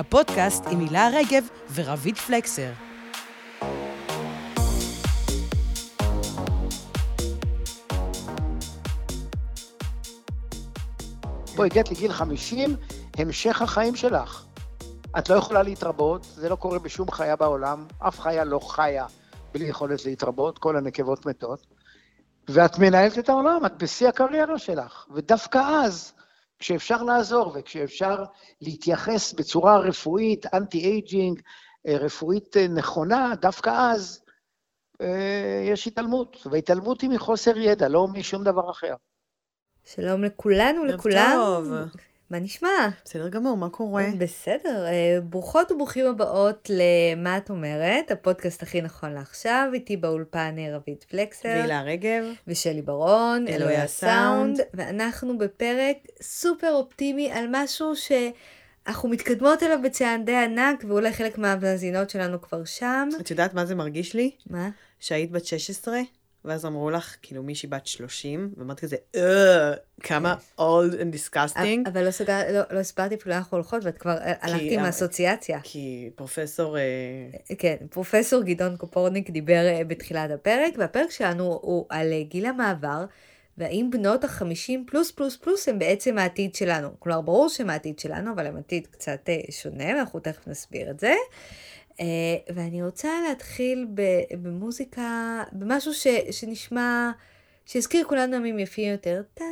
הפודקאסט 0.00 0.64
עם 0.70 0.80
הילה 0.80 1.08
רגב 1.12 1.44
ורביד 1.74 2.16
פלקסר. 2.16 2.70
בואי, 11.56 11.68
הגעת 11.72 11.90
לגיל 11.90 12.12
50, 12.12 12.76
המשך 13.18 13.62
החיים 13.62 13.96
שלך. 13.96 14.44
את 15.18 15.28
לא 15.28 15.34
יכולה 15.34 15.62
להתרבות, 15.62 16.24
זה 16.34 16.48
לא 16.48 16.56
קורה 16.56 16.78
בשום 16.78 17.10
חיה 17.10 17.36
בעולם, 17.36 17.86
אף 17.98 18.20
חיה 18.20 18.44
לא 18.44 18.60
חיה 18.68 19.06
בלי 19.54 19.64
יכולת 19.64 20.04
להתרבות, 20.04 20.58
כל 20.58 20.76
הנקבות 20.76 21.26
מתות. 21.26 21.66
ואת 22.48 22.78
מנהלת 22.78 23.18
את 23.18 23.28
העולם, 23.28 23.66
את 23.66 23.82
בשיא 23.82 24.08
הקריירה 24.08 24.58
שלך. 24.58 25.06
ודווקא 25.14 25.58
אז, 25.58 26.12
כשאפשר 26.60 27.02
לעזור 27.02 27.52
וכשאפשר 27.54 28.24
להתייחס 28.60 29.32
בצורה 29.32 29.78
רפואית, 29.78 30.46
anti-aging, 30.54 31.40
אה, 31.88 31.96
רפואית 31.96 32.56
אה, 32.56 32.68
נכונה, 32.68 33.32
דווקא 33.40 33.70
אז 33.92 34.20
אה, 35.00 35.62
יש 35.64 35.86
התעלמות. 35.86 36.46
והתעלמות 36.50 37.00
היא 37.00 37.10
מחוסר 37.10 37.56
ידע, 37.56 37.88
לא 37.88 38.06
משום 38.08 38.44
דבר 38.44 38.70
אחר. 38.70 38.94
שלום 39.84 40.24
לכולנו, 40.24 40.84
לכולם. 40.84 41.32
טוב. 41.36 41.72
מה 42.30 42.38
נשמע? 42.38 42.68
בסדר 43.04 43.28
גמור, 43.28 43.56
מה 43.56 43.68
קורה? 43.68 44.06
בסדר. 44.18 44.86
אה, 44.86 45.20
ברוכות 45.20 45.72
וברוכים 45.72 46.06
הבאות 46.06 46.70
ל"מה 46.70 47.36
את 47.36 47.50
אומרת", 47.50 48.10
הפודקאסט 48.10 48.62
הכי 48.62 48.80
נכון 48.80 49.12
לעכשיו, 49.12 49.70
איתי 49.74 49.96
באולפן 49.96 50.54
אה, 50.58 50.76
רבית 50.76 51.04
פלקסר. 51.04 51.48
והילה 51.48 51.82
רגב. 51.82 52.24
ושלי 52.46 52.82
ברון. 52.82 53.48
אלוהי 53.48 53.76
הסאונד. 53.76 54.60
ואנחנו 54.74 55.38
בפרק 55.38 55.96
סופר 56.22 56.72
אופטימי 56.72 57.32
על 57.32 57.46
משהו 57.50 57.92
שאנחנו 57.96 59.08
מתקדמות 59.08 59.62
אליו 59.62 59.78
בצעדי 59.84 60.36
ענק, 60.36 60.84
ואולי 60.88 61.12
חלק 61.12 61.38
מהמאזינות 61.38 62.10
שלנו 62.10 62.42
כבר 62.42 62.64
שם. 62.64 63.08
את 63.20 63.30
יודעת 63.30 63.54
מה 63.54 63.66
זה 63.66 63.74
מרגיש 63.74 64.14
לי? 64.14 64.30
מה? 64.50 64.68
שהיית 65.00 65.30
בת 65.30 65.44
16? 65.44 66.00
ואז 66.44 66.66
אמרו 66.66 66.90
לך, 66.90 67.16
כאילו 67.22 67.42
מישהי 67.42 67.68
בת 67.68 67.86
30, 67.86 68.54
ואמרת 68.56 68.80
כזה, 68.80 68.96
אה, 69.16 69.72
כמה 70.00 70.34
old 70.58 70.92
and 70.92 71.14
disgusting. 71.14 71.88
אבל 71.88 72.04
לא, 72.04 72.10
סגר, 72.10 72.40
לא, 72.52 72.60
לא 72.70 72.78
הסברתי 72.78 73.14
אפילו 73.14 73.34
אנחנו 73.34 73.56
הולכות, 73.56 73.84
ואת 73.84 73.98
כבר 73.98 74.16
הלכתי 74.20 74.74
עם 74.74 74.84
האסוציאציה. 74.84 75.60
כי 75.62 76.10
פרופסור... 76.14 76.78
אה, 76.78 77.54
כן, 77.58 77.76
פרופסור 77.90 78.42
גדעון 78.42 78.76
קופורניק 78.76 79.30
דיבר 79.30 79.66
אה, 79.66 79.84
בתחילת 79.86 80.30
הפרק, 80.30 80.74
והפרק 80.78 81.10
שלנו 81.10 81.58
הוא 81.62 81.86
על 81.88 82.12
גיל 82.22 82.46
המעבר, 82.46 83.04
והאם 83.58 83.88
בנות 83.92 84.24
החמישים 84.24 84.84
פלוס 84.86 85.10
פלוס 85.10 85.36
פלוס 85.36 85.68
הם 85.68 85.78
בעצם 85.78 86.18
העתיד 86.18 86.54
שלנו. 86.54 86.88
כלומר, 86.98 87.20
ברור 87.20 87.48
שהם 87.48 87.70
העתיד 87.70 87.98
שלנו, 87.98 88.32
אבל 88.32 88.46
הם 88.46 88.56
עתיד 88.56 88.86
קצת 88.86 89.28
שונה, 89.50 89.84
ואנחנו 89.84 90.20
תכף 90.20 90.48
נסביר 90.48 90.90
את 90.90 91.00
זה. 91.00 91.14
Uh, 92.00 92.02
ואני 92.54 92.82
רוצה 92.82 93.08
להתחיל 93.28 93.86
במוזיקה, 94.42 95.42
במשהו 95.52 95.94
ש, 95.94 96.06
שנשמע, 96.30 97.10
שיזכיר 97.66 98.04
כולנו 98.04 98.36
ימים 98.36 98.58
יפים 98.58 98.92
יותר. 98.92 99.22
טן, 99.34 99.44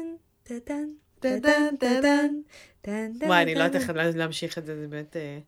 טן, 0.42 0.58
טן, 0.64 0.88
טן, 1.20 1.40
טן, 1.40 1.76
טן, 1.80 3.10
טן, 3.18 3.26
וואי, 3.26 3.42
אני 3.42 3.54
לא 3.54 3.62
יודעת 3.62 3.82
איך 3.82 3.90
להמשיך 3.94 4.58
את 4.58 4.66
זה, 4.66 4.80
זה 4.80 4.86
באמת... 4.88 5.16
אה, 5.16 5.38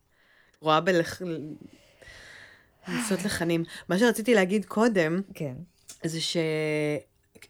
רואה 0.61 0.81
בלח... 0.81 1.23
לעשות 2.89 3.25
לחנים. 3.25 3.65
מה 3.89 3.98
שרציתי 3.98 4.34
להגיד 4.34 4.65
קודם, 4.65 5.21
כן. 5.34 5.55
זה 6.05 6.19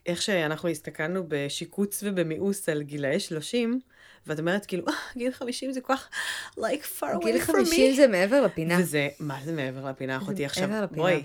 שאיך 0.05 0.21
שאנחנו 0.21 0.69
הסתכלנו 0.69 1.23
בשיקוץ 1.27 2.03
ובמיאוס 2.03 2.69
על 2.69 2.81
גילאי 2.81 3.19
30, 3.19 3.79
ואת 4.27 4.39
אומרת 4.39 4.65
כאילו, 4.65 4.87
אה, 4.87 4.93
גיל 5.17 5.31
50 5.31 5.71
זה 5.71 5.81
כל 5.81 5.95
כך, 5.95 6.09
like 6.57 6.99
far 6.99 7.03
away 7.03 7.19
from 7.19 7.21
me. 7.21 7.25
גיל 7.25 7.41
50 7.41 7.93
זה 7.95 8.07
מעבר 8.07 8.41
לפינה. 8.41 8.77
וזה, 8.79 9.09
מה 9.19 9.39
זה 9.43 9.51
מעבר 9.51 9.89
לפינה, 9.89 10.17
אחותי 10.17 10.45
עכשיו? 10.45 10.69
בואי, 10.91 11.23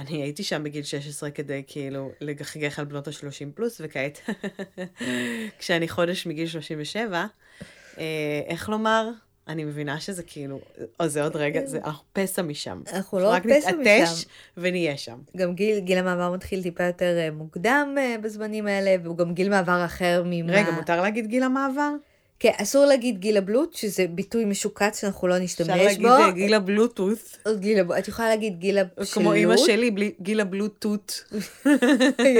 אני 0.00 0.22
הייתי 0.22 0.42
שם 0.42 0.62
בגיל 0.62 0.82
16 0.82 1.30
כדי 1.30 1.62
כאילו 1.66 2.12
לגחגח 2.20 2.78
על 2.78 2.84
בנות 2.84 3.08
ה-30 3.08 3.50
פלוס, 3.54 3.80
וכעת, 3.84 4.20
כשאני 5.58 5.88
חודש 5.88 6.26
מגיל 6.26 6.46
37, 6.46 7.26
אה, 7.98 8.04
איך 8.46 8.68
לומר? 8.68 9.10
אני 9.48 9.64
מבינה 9.64 10.00
שזה 10.00 10.22
כאילו, 10.22 10.60
או 11.00 11.08
זה 11.08 11.22
עוד 11.22 11.36
רגע, 11.36 11.60
זה, 11.66 11.78
אנחנו 11.84 12.04
פסע 12.12 12.42
משם. 12.42 12.82
אנחנו 12.92 13.18
לא 13.18 13.32
פסע 13.38 13.48
משם. 13.48 13.68
רק 13.68 13.74
נתעטש 13.76 14.24
ונהיה 14.56 14.96
שם. 14.96 15.18
גם 15.36 15.54
גיל, 15.54 15.78
גיל 15.78 15.98
המעבר 15.98 16.32
מתחיל 16.32 16.62
טיפה 16.62 16.84
יותר 16.84 17.18
אה, 17.18 17.30
מוקדם 17.30 17.94
אה, 17.98 18.16
בזמנים 18.22 18.66
האלה, 18.66 18.96
והוא 19.02 19.16
גם 19.16 19.34
גיל 19.34 19.48
מעבר 19.48 19.84
אחר 19.84 20.22
ממה... 20.26 20.52
רגע, 20.52 20.70
מותר 20.70 21.02
להגיד 21.02 21.26
גיל 21.26 21.42
המעבר? 21.42 21.90
כן, 22.38 22.52
אסור 22.56 22.84
להגיד 22.84 23.18
גיל 23.18 23.36
הבלוט, 23.36 23.74
שזה 23.74 24.06
ביטוי 24.10 24.44
משוקץ 24.44 25.00
שאנחנו 25.00 25.28
לא 25.28 25.38
נשתמש 25.38 25.68
בו. 25.68 25.74
אפשר 25.74 26.18
להגיד 26.18 26.34
גיל 26.34 26.54
הבלוטות. 26.54 27.38
גיל, 27.58 27.78
את 27.98 28.08
יכולה 28.08 28.28
להגיד 28.28 28.58
גיל 28.58 28.78
הבשלות. 28.78 29.08
כמו 29.08 29.32
אימא 29.32 29.56
שלי, 29.56 29.90
בלי, 29.90 30.12
גיל 30.20 30.40
הבלוטות. 30.40 31.24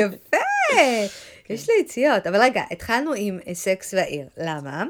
יפה, 0.01 0.37
יש 1.51 1.69
לי 1.69 1.75
יציאות. 1.81 2.27
אבל 2.27 2.41
רגע, 2.41 2.63
התחלנו 2.71 3.13
עם 3.17 3.39
סקס 3.53 3.95
והעיר. 3.95 4.27
למה? 4.37 4.85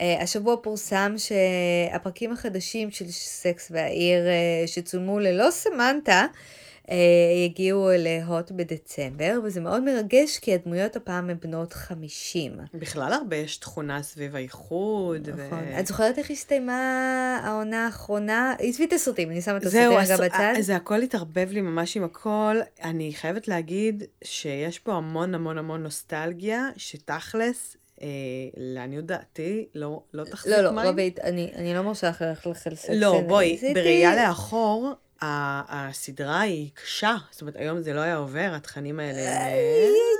Uh, 0.00 0.22
השבוע 0.22 0.56
פורסם 0.62 1.14
שהפרקים 1.16 2.32
החדשים 2.32 2.90
של 2.90 3.10
סקס 3.10 3.68
והעיר 3.70 4.24
uh, 4.24 4.68
שצולמו 4.68 5.18
ללא 5.18 5.50
סמנטה, 5.50 6.26
אה, 6.90 6.96
יגיעו 7.44 7.88
להוט 7.98 8.50
בדצמבר, 8.50 9.40
וזה 9.44 9.60
מאוד 9.60 9.82
מרגש 9.82 10.38
כי 10.38 10.54
הדמויות 10.54 10.96
הפעם 10.96 11.30
הן 11.30 11.36
בנות 11.40 11.72
50. 11.72 12.52
בכלל 12.74 13.12
הרבה 13.12 13.36
יש 13.36 13.56
תכונה 13.56 14.02
סביב 14.02 14.36
האיחוד. 14.36 15.28
נכון. 15.30 15.64
ו... 15.68 15.80
את 15.80 15.86
זוכרת 15.86 16.18
איך 16.18 16.30
הסתיימה 16.30 17.40
העונה 17.44 17.84
האחרונה? 17.84 18.54
עזבי 18.58 18.84
את 18.84 18.92
הסרטים, 18.92 19.30
אני 19.30 19.42
שמה 19.42 19.56
את 19.56 19.62
הסרטים 19.62 19.98
רגע 19.98 20.16
בצד. 20.16 20.54
זה 20.60 20.76
הכל 20.76 21.02
התערבב 21.02 21.48
לי 21.52 21.60
ממש 21.60 21.96
עם 21.96 22.04
הכל. 22.04 22.56
אני 22.82 23.12
חייבת 23.14 23.48
להגיד 23.48 24.04
שיש 24.24 24.78
פה 24.78 24.92
המון 24.92 25.34
המון 25.34 25.58
המון 25.58 25.82
נוסטלגיה, 25.82 26.68
שתכלס 26.76 27.76
אה, 28.02 28.06
לעניות 28.56 29.06
דעתי, 29.06 29.66
לא, 29.74 30.02
לא 30.14 30.24
תחזיק 30.24 30.52
מים. 30.54 30.64
לא, 30.64 30.82
לא, 30.82 30.88
רבית, 30.88 31.18
אני, 31.18 31.50
אני 31.54 31.74
לא 31.74 31.82
מרשה 31.82 32.08
לך 32.08 32.22
ללכת 32.46 32.66
לסקס. 32.66 32.90
לא, 32.90 33.20
בואי, 33.26 33.58
בראייה 33.74 34.16
לאחור, 34.28 34.94
הסדרה 35.22 36.40
היא 36.40 36.70
קשה, 36.74 37.16
זאת 37.30 37.40
אומרת, 37.40 37.56
היום 37.56 37.80
זה 37.80 37.92
לא 37.92 38.00
היה 38.00 38.16
עובר, 38.16 38.50
התכנים 38.54 39.00
האלה 39.00 39.20
הם... 39.20 39.26
אה, 39.26 39.52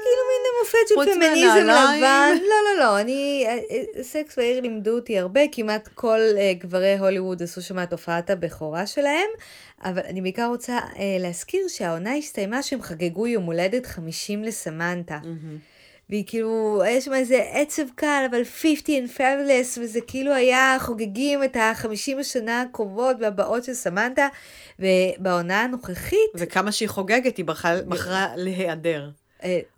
כאילו 0.02 0.22
מין 0.30 0.40
מופת 0.62 0.88
של 0.88 1.14
פמיניזם 1.14 1.64
לבן. 1.64 2.36
לא, 2.40 2.56
לא, 2.64 2.80
לא, 2.80 3.00
אני... 3.00 3.44
אה, 3.48 3.58
אה, 3.70 4.02
סקס 4.02 4.38
והעיר 4.38 4.60
לימדו 4.60 4.90
אותי 4.90 5.18
הרבה, 5.18 5.40
כמעט 5.52 5.88
כל 5.94 6.20
גברי 6.58 6.98
הוליווד 6.98 7.42
עשו 7.42 7.62
שם 7.62 7.82
את 7.82 7.92
הופעת 7.92 8.30
הבכורה 8.30 8.86
שלהם, 8.86 9.28
אבל 9.84 10.02
אני 10.04 10.20
בעיקר 10.20 10.46
רוצה 10.46 10.78
להזכיר 11.20 11.68
שהעונה 11.68 12.14
הסתיימה 12.14 12.62
שהם 12.62 12.82
חגגו 12.82 13.26
יום 13.26 13.44
הולדת 13.44 13.86
50 13.86 14.44
לסמנטה. 14.44 15.18
והיא 16.10 16.24
כאילו, 16.26 16.82
יש 16.86 17.04
שם 17.04 17.14
איזה 17.14 17.44
עצב 17.52 17.82
קל, 17.94 18.26
אבל 18.30 18.42
50 18.44 19.04
and 19.04 19.18
fabulous, 19.18 19.80
וזה 19.80 20.00
כאילו 20.06 20.32
היה 20.32 20.76
חוגגים 20.80 21.44
את 21.44 21.56
החמישים 21.60 22.18
השנה 22.18 22.62
הקרובות 22.62 23.16
והבאות 23.20 23.64
של 23.64 23.74
סמנטה, 23.74 24.28
ובעונה 24.78 25.62
הנוכחית... 25.62 26.30
וכמה 26.34 26.72
שהיא 26.72 26.88
חוגגת, 26.88 27.36
היא 27.36 27.44
בחרה 27.88 28.26
להיעדר. 28.36 29.10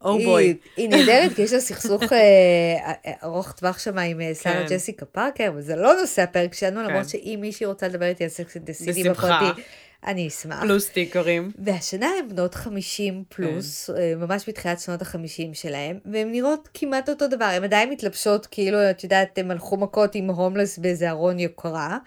או 0.03 0.19
oh 0.19 0.25
בואי. 0.25 0.56
היא 0.76 0.88
נהדרת, 0.88 1.32
כי 1.37 1.42
יש 1.42 1.53
לה 1.53 1.60
סכסוך 1.60 2.03
אה, 2.12 2.92
ארוך 3.25 3.53
טווח 3.53 3.78
שם 3.78 3.98
עם 3.98 4.21
אה, 4.21 4.32
שרה 4.34 4.53
כן. 4.53 4.75
ג'סיקה 4.75 5.06
פארקר, 5.06 5.53
וזה 5.56 5.76
לא 5.76 5.94
נושא 6.00 6.22
הפרק 6.22 6.54
שלנו, 6.54 6.81
כן. 6.81 6.91
למרות 6.91 7.09
שאם 7.09 7.38
מישהי 7.41 7.66
רוצה 7.66 7.88
לדבר 7.88 8.06
איתי 8.06 8.25
על 8.25 8.31
סקס 8.31 8.54
אינטנסיבי 8.54 9.10
בפרטי, 9.10 9.62
אני 10.07 10.28
אשמח. 10.28 10.60
פלוס 10.63 10.87
סטיקרים. 10.87 11.51
והשנה 11.59 12.10
הן 12.19 12.28
בנות 12.28 12.54
50 12.54 13.25
פלוס, 13.28 13.91
כן. 13.91 13.97
אה, 13.97 14.15
ממש 14.16 14.49
בתחילת 14.49 14.81
שנות 14.81 15.03
ה-50 15.03 15.54
שלהן, 15.54 15.99
והן 16.13 16.33
נראות 16.33 16.69
כמעט 16.75 17.09
אותו 17.09 17.28
דבר, 17.28 17.45
הן 17.45 17.65
עדיין 17.65 17.91
מתלבשות 17.91 18.47
כאילו, 18.47 18.91
את 18.91 19.04
יודעת, 19.04 19.39
הן 19.39 19.51
הלכו 19.51 19.77
מכות 19.77 20.15
עם 20.15 20.31
הומלס 20.31 20.78
באיזה 20.78 21.10
ארון 21.10 21.39
יוקרה. 21.39 21.99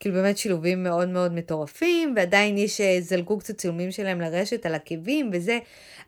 כאילו 0.00 0.14
באמת 0.14 0.38
שילובים 0.38 0.82
מאוד 0.82 1.08
מאוד 1.08 1.32
מטורפים, 1.32 2.14
ועדיין 2.16 2.58
יש, 2.58 2.80
אה, 2.80 2.96
זלגו 3.00 3.38
קצת 3.38 3.56
צילומים 3.56 3.90
שלהם 3.90 4.20
לרשת 4.20 4.66
על 4.66 4.74
עקבים 4.74 5.30
וזה, 5.32 5.58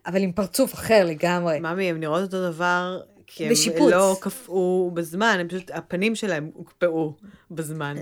אבל 0.06 0.22
עם 0.22 0.32
פרצוף 0.32 0.75
אחר 0.75 1.04
לגמרי. 1.04 1.60
ממי, 1.60 1.90
הן 1.90 2.00
נראות 2.00 2.22
אותו 2.22 2.50
דבר 2.52 3.00
כי 3.26 3.44
הם 3.44 3.50
בשיפוץ. 3.50 3.93
לא 3.93 4.17
קפאו 4.20 4.90
בזמן, 4.94 5.37
הם 5.40 5.49
פשוט, 5.49 5.70
הפנים 5.75 6.14
שלהם 6.14 6.50
הוקפאו 6.55 7.12
בזמן. 7.50 7.96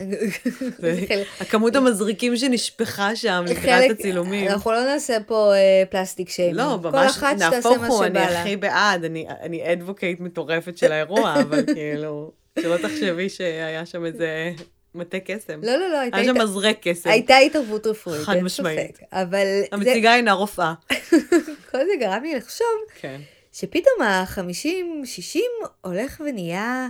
הכמות 1.41 1.77
המזריקים 1.77 2.37
שנשפכה 2.37 3.17
שם 3.17 3.45
לקראת 3.49 3.91
הצילומים. 3.91 4.49
אנחנו 4.49 4.73
לא 4.73 4.85
נעשה 4.85 5.17
פה 5.27 5.53
אה, 5.55 5.83
פלסטיק 5.91 6.29
שיימינג. 6.29 6.59
לא, 6.59 6.79
ממש, 6.79 7.19
נהפוך 7.39 7.79
הוא, 7.89 8.05
אני 8.05 8.19
הכי 8.19 8.57
בעד, 8.57 9.05
אני 9.43 9.73
אדבוקייט 9.73 10.21
מטורפת 10.21 10.79
של 10.79 10.93
האירוע, 10.93 11.35
אבל 11.43 11.75
כאילו, 11.75 12.33
שלא 12.59 12.77
תחשבי 12.77 13.29
שהיה 13.29 13.87
שם 13.87 14.05
איזה 14.05 14.53
מטה 14.95 15.21
קסם. 15.21 15.61
לא, 15.63 15.77
לא, 15.77 15.91
לא, 15.91 16.01
הייתה... 16.01 16.17
היה 16.17 16.27
שם 16.27 16.39
מזרק 16.39 16.77
קסם. 16.81 17.11
הייתה 17.11 17.37
התערבות 17.37 17.87
רפואית, 17.87 18.23
חד 18.23 18.37
משמעית. 18.37 18.99
אבל... 19.13 19.47
המציגה 19.73 20.15
אינה 20.15 20.33
רופאה. 20.33 20.75
כל 21.71 21.79
זה 21.79 21.93
גרם 22.01 22.23
לי 22.23 22.35
לחשוב. 22.35 22.67
כן. 23.01 23.21
שפתאום 23.55 24.03
ה-50-60 24.03 25.39
הולך 25.81 26.23
ונהיה 26.27 26.89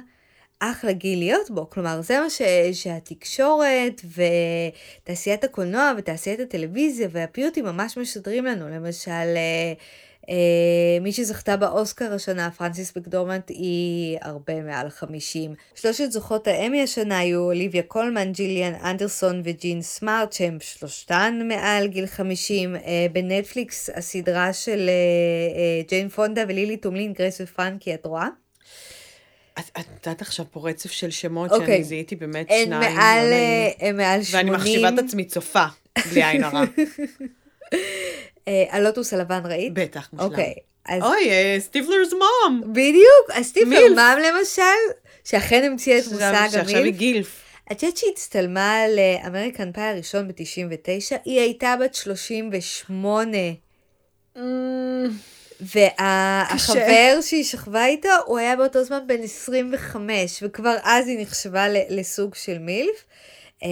אחלה 0.60 0.92
גיל 0.92 1.18
להיות 1.18 1.50
בו. 1.50 1.70
כלומר, 1.70 2.02
זה 2.02 2.20
מה 2.20 2.30
ש, 2.30 2.42
שהתקשורת 2.72 4.00
ותעשיית 5.02 5.44
הקולנוע 5.44 5.92
ותעשיית 5.98 6.40
הטלוויזיה 6.40 7.08
והפיוטי 7.10 7.62
ממש 7.62 7.98
משדרים 7.98 8.44
לנו. 8.44 8.68
למשל, 8.68 9.10
אה, 9.10 9.72
מי 11.00 11.12
שזכתה 11.12 11.56
באוסקר 11.56 12.12
השנה, 12.14 12.50
פרנסיס 12.50 12.96
מקדורמנט, 12.96 13.50
היא 13.50 14.18
הרבה 14.22 14.62
מעל 14.62 14.90
50. 14.90 15.54
שלושת 15.74 16.12
זוכות 16.12 16.46
האמי 16.46 16.82
השנה 16.82 17.18
היו 17.18 17.40
אוליביה 17.40 17.82
קולמן, 17.82 18.32
ג'יליאן 18.32 18.74
אנדרסון 18.74 19.40
וג'ין 19.44 19.82
סמארט, 19.82 20.32
שהם 20.32 20.58
שלושתן 20.60 21.40
מעל 21.48 21.86
גיל 21.86 22.06
50. 22.06 22.76
אה, 22.76 22.80
בנטפליקס 23.12 23.90
הסדרה 23.94 24.52
של 24.52 24.88
אה, 24.88 25.82
ג'יין 25.88 26.08
פונדה 26.08 26.42
ולילי 26.48 26.76
טומלין, 26.76 27.12
גרייס 27.12 27.40
ופרנקי, 27.40 27.94
את 27.94 28.06
רואה? 28.06 28.28
את 29.58 29.88
נתת 29.94 30.22
עכשיו 30.22 30.46
פה 30.50 30.68
רצף 30.68 30.90
של 30.90 31.10
שמות 31.10 31.50
אוקיי. 31.50 31.54
שאני 31.54 31.62
אוקיי. 31.62 31.84
זיהיתי 31.84 32.16
באמת 32.16 32.48
שניים. 32.48 32.72
הם 32.72 32.94
מעל, 32.96 33.32
מעל 33.94 34.22
80. 34.22 34.46
ואני 34.46 34.50
מחשיבה 34.50 34.88
את 34.88 34.98
עצמי 34.98 35.24
צופה, 35.24 35.64
בלי 36.10 36.24
עין 36.24 36.44
הרע. 36.44 36.64
אה, 38.48 38.64
הלוטוס 38.70 39.12
הלבן 39.12 39.40
ראית? 39.44 39.74
בטח, 39.74 40.08
מושלם. 40.12 40.30
אוקיי. 40.30 40.54
אז... 40.88 41.02
אוי, 41.02 41.30
אה, 41.30 41.56
מום. 42.12 42.72
בדיוק, 42.72 43.30
הסטיבלר 43.34 43.88
מום 43.88 44.18
למשל, 44.18 44.62
שאכן 45.24 45.64
המציאה 45.64 45.98
את 45.98 46.04
מושג 46.04 46.22
המילף. 46.22 46.52
שעכשיו 46.52 46.84
היא 46.84 46.92
גילף. 46.92 47.40
את 47.72 47.82
יודעת 47.82 47.96
שהיא 47.96 48.10
הצטלמה 48.12 48.82
לאמריקן 48.88 49.72
פאי 49.72 49.82
הראשון 49.82 50.28
ב-99? 50.28 51.16
היא 51.24 51.40
הייתה 51.40 51.74
בת 51.80 51.94
38. 51.94 53.36
Mm. 54.36 54.40
והחבר 55.60 57.18
שהיא 57.20 57.44
שכבה 57.44 57.86
איתו, 57.86 58.08
הוא 58.26 58.38
היה 58.38 58.56
באותו 58.56 58.84
זמן 58.84 59.06
בן 59.06 59.22
25, 59.22 60.42
וכבר 60.42 60.76
אז 60.82 61.08
היא 61.08 61.18
נחשבה 61.20 61.66
לסוג 61.88 62.34
של 62.34 62.58
מילף. 62.58 63.04
Uh, 63.64 63.66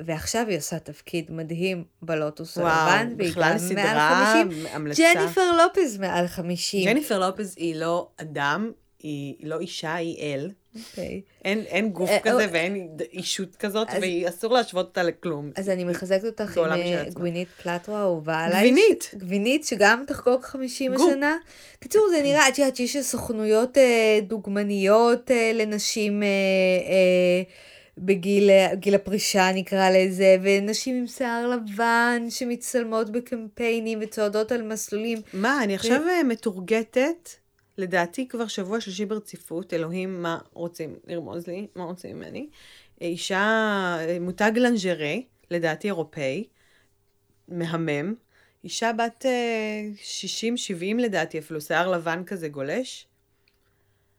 ועכשיו 0.00 0.46
היא 0.48 0.58
עושה 0.58 0.78
תפקיד 0.78 1.30
מדהים 1.30 1.84
בלוטוס 2.02 2.58
הלבן, 2.58 3.14
והיא 3.18 3.32
גם 3.36 3.56
מעל 3.74 4.44
50. 4.44 4.66
המלצה. 4.70 5.02
ג'ניפר 5.14 5.52
לופז 5.52 5.98
מעל 5.98 6.26
50. 6.26 6.88
ג'ניפר 6.88 7.18
לופז 7.18 7.54
היא 7.56 7.74
לא 7.74 8.08
אדם, 8.16 8.72
היא 8.98 9.34
לא 9.42 9.60
אישה, 9.60 9.94
היא 9.94 10.18
אל. 10.18 10.50
Okay. 10.50 10.78
אוקיי. 10.90 11.20
אין, 11.44 11.60
אין 11.60 11.88
גוף 11.88 12.10
uh, 12.10 12.20
כזה 12.22 12.44
uh, 12.44 12.48
ואין 12.52 12.88
אישות 13.12 13.56
כזאת, 13.56 13.88
אז, 13.90 14.02
ואסור 14.02 14.52
להשוות 14.52 14.86
אותה 14.86 15.02
לכלום. 15.02 15.50
אז 15.56 15.68
אני 15.68 15.84
מחזקת 15.84 16.24
אותך 16.24 16.58
עם 16.58 17.10
גווינית 17.12 17.48
פלטרו 17.62 17.96
אהובה 17.96 18.38
עליי. 18.38 18.70
גווינית. 18.70 19.10
גווינית, 19.18 19.64
שגם 19.64 20.04
תחגוג 20.06 20.42
50 20.42 20.94
גו. 20.94 21.08
השנה. 21.10 21.36
קיצור, 21.80 22.08
זה 22.10 22.22
נראה, 22.22 22.48
את 22.48 22.58
יודעת 22.58 22.76
שיש 22.76 22.96
סוכנויות 22.96 23.78
דוגמניות 24.22 25.30
לנשים... 25.54 26.22
בגיל 27.98 28.94
הפרישה 28.94 29.50
נקרא 29.54 29.90
לזה, 29.90 30.36
ונשים 30.42 30.96
עם 30.96 31.06
שיער 31.06 31.48
לבן 31.48 32.26
שמצטלמות 32.30 33.10
בקמפיינים 33.10 33.98
וצועדות 34.02 34.52
על 34.52 34.62
מסלולים. 34.62 35.18
מה, 35.32 35.64
אני 35.64 35.74
עכשיו 35.74 36.02
ו... 36.02 36.28
מתורגטת, 36.28 37.30
לדעתי 37.78 38.28
כבר 38.28 38.46
שבוע 38.46 38.80
שלישי 38.80 39.04
ברציפות, 39.04 39.74
אלוהים, 39.74 40.22
מה 40.22 40.38
רוצים 40.52 40.96
לרמוז 41.06 41.46
לי? 41.46 41.66
מה 41.74 41.84
רוצים 41.84 42.16
ממני? 42.16 42.48
אישה, 43.00 43.96
מותג 44.20 44.52
לנג'רה, 44.56 45.14
לדעתי 45.50 45.86
אירופאי, 45.86 46.44
מהמם. 47.48 48.14
אישה 48.64 48.92
בת 48.92 49.24
60-70 49.24 49.26
אה, 50.82 50.92
לדעתי, 50.98 51.38
אפילו 51.38 51.60
שיער 51.60 51.90
לבן 51.90 52.22
כזה 52.26 52.48
גולש. 52.48 53.06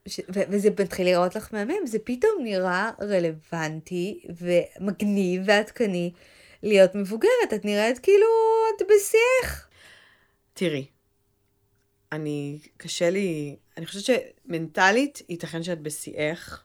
ש... 0.08 0.20
ו- 0.20 0.44
וזה 0.50 0.70
מתחיל 0.80 1.06
לראות 1.06 1.36
לך 1.36 1.50
מהמם, 1.54 1.86
זה 1.86 2.00
פתאום 2.00 2.32
נראה 2.44 2.92
רלוונטי 3.02 4.20
ומגניב 4.40 5.42
ועדכני 5.46 6.12
להיות 6.64 6.96
מבוגרת, 6.96 7.54
את 7.56 7.66
נראית 7.66 8.00
כאילו 8.00 8.28
את 8.78 8.82
בשיח. 8.82 9.68
תראי, 10.54 10.86
אני, 12.12 12.60
קשה 12.78 13.10
לי, 13.10 13.56
אני 13.78 13.86
חושבת 13.86 14.04
שמנטלית 14.04 15.22
ייתכן 15.30 15.64
שאת 15.64 15.82
בשיאך. 15.82 16.64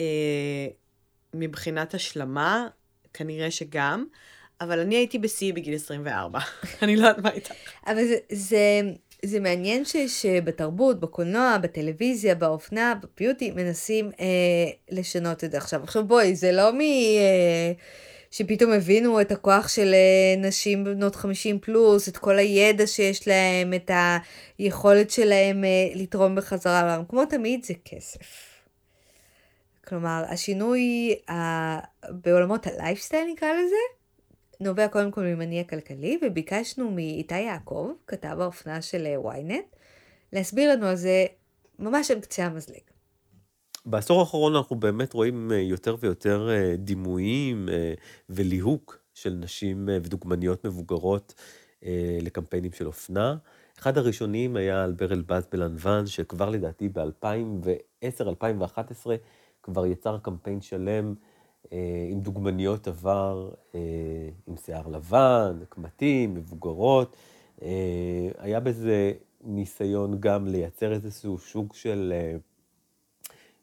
אה, 0.00 0.66
מבחינת 1.34 1.94
השלמה, 1.94 2.68
כנראה 3.14 3.50
שגם, 3.50 4.04
אבל 4.60 4.80
אני 4.80 4.96
הייתי 4.96 5.18
בשיא 5.18 5.54
בגיל 5.54 5.74
24. 5.74 6.38
אני 6.82 6.96
לא 6.96 7.06
יודעת 7.06 7.24
מה 7.24 7.30
איתך. 7.30 7.52
אבל 7.86 8.04
זה, 8.04 8.16
זה, 8.32 8.80
זה 9.24 9.40
מעניין 9.40 9.84
ש, 9.84 9.96
שבתרבות, 9.96 11.00
בקולנוע, 11.00 11.58
בטלוויזיה, 11.58 12.34
באופנה, 12.34 12.94
בפיוטי, 13.02 13.50
מנסים 13.50 14.10
אה, 14.20 14.26
לשנות 14.90 15.44
את 15.44 15.50
זה 15.50 15.56
עכשיו. 15.56 15.82
עכשיו 15.82 16.04
בואי, 16.04 16.34
זה 16.34 16.52
לא 16.52 16.72
מ... 16.72 16.80
אה, 16.80 17.72
שפתאום 18.30 18.72
הבינו 18.72 19.20
את 19.20 19.32
הכוח 19.32 19.68
של 19.68 19.94
אה, 19.94 20.48
נשים 20.48 20.84
בנות 20.84 21.16
50 21.16 21.58
פלוס, 21.58 22.08
את 22.08 22.16
כל 22.16 22.38
הידע 22.38 22.86
שיש 22.86 23.28
להם, 23.28 23.74
את 23.74 23.90
היכולת 24.58 25.10
שלהם 25.10 25.64
אה, 25.64 25.88
לתרום 25.94 26.34
בחזרה 26.34 26.82
לעולם. 26.82 27.04
כמו 27.08 27.24
תמיד 27.24 27.64
זה 27.64 27.74
כסף. 27.84 28.54
כלומר, 29.88 30.24
השינוי 30.28 31.14
ה... 31.30 31.34
בעולמות 32.10 32.66
הלייפסטייל 32.66 33.28
נקרא 33.32 33.48
לזה, 33.48 33.97
נובע 34.60 34.88
קודם 34.88 35.10
כל 35.10 35.20
ממניע 35.20 35.64
כלכלי, 35.64 36.18
וביקשנו 36.22 36.90
מאיתי 36.90 37.40
יעקב, 37.40 37.90
כתב 38.06 38.36
האופנה 38.40 38.82
של 38.82 39.06
אה, 39.06 39.16
ynet, 39.34 39.76
להסביר 40.32 40.72
לנו 40.72 40.86
על 40.86 40.96
זה 40.96 41.26
ממש 41.78 42.10
על 42.10 42.20
קצה 42.20 42.46
המזלג. 42.46 42.80
בעשור 43.86 44.20
האחרון 44.20 44.56
אנחנו 44.56 44.76
באמת 44.76 45.12
רואים 45.12 45.52
אה, 45.52 45.56
יותר 45.56 45.96
ויותר 46.00 46.48
אה, 46.50 46.76
דימויים 46.76 47.68
וליהוק 48.28 48.98
של 49.14 49.38
נשים 49.40 49.88
ודוגמניות 50.02 50.64
מבוגרות 50.64 51.34
לקמפיינים 52.20 52.72
של 52.72 52.86
אופנה. 52.86 53.36
אחד 53.78 53.98
הראשונים 53.98 54.56
היה 54.56 54.84
אלבר 54.84 55.12
אלבז 55.12 55.46
בלנוון, 55.52 56.06
שכבר 56.06 56.50
לדעתי 56.50 56.88
ב-2010-2011 56.88 59.06
כבר 59.62 59.86
יצר 59.86 60.18
קמפיין 60.18 60.60
שלם 60.60 61.14
עם 62.10 62.20
דוגמניות 62.20 62.88
עבר, 62.88 63.50
אה, 63.74 63.80
עם 64.46 64.56
שיער 64.56 64.88
לבן, 64.88 65.58
קמטים, 65.68 66.34
מבוגרות. 66.34 67.16
אה, 67.62 67.68
היה 68.38 68.60
בזה 68.60 69.12
ניסיון 69.44 70.20
גם 70.20 70.46
לייצר 70.46 70.92
איזשהו 70.92 71.38
שוק 71.38 71.74
של 71.74 72.12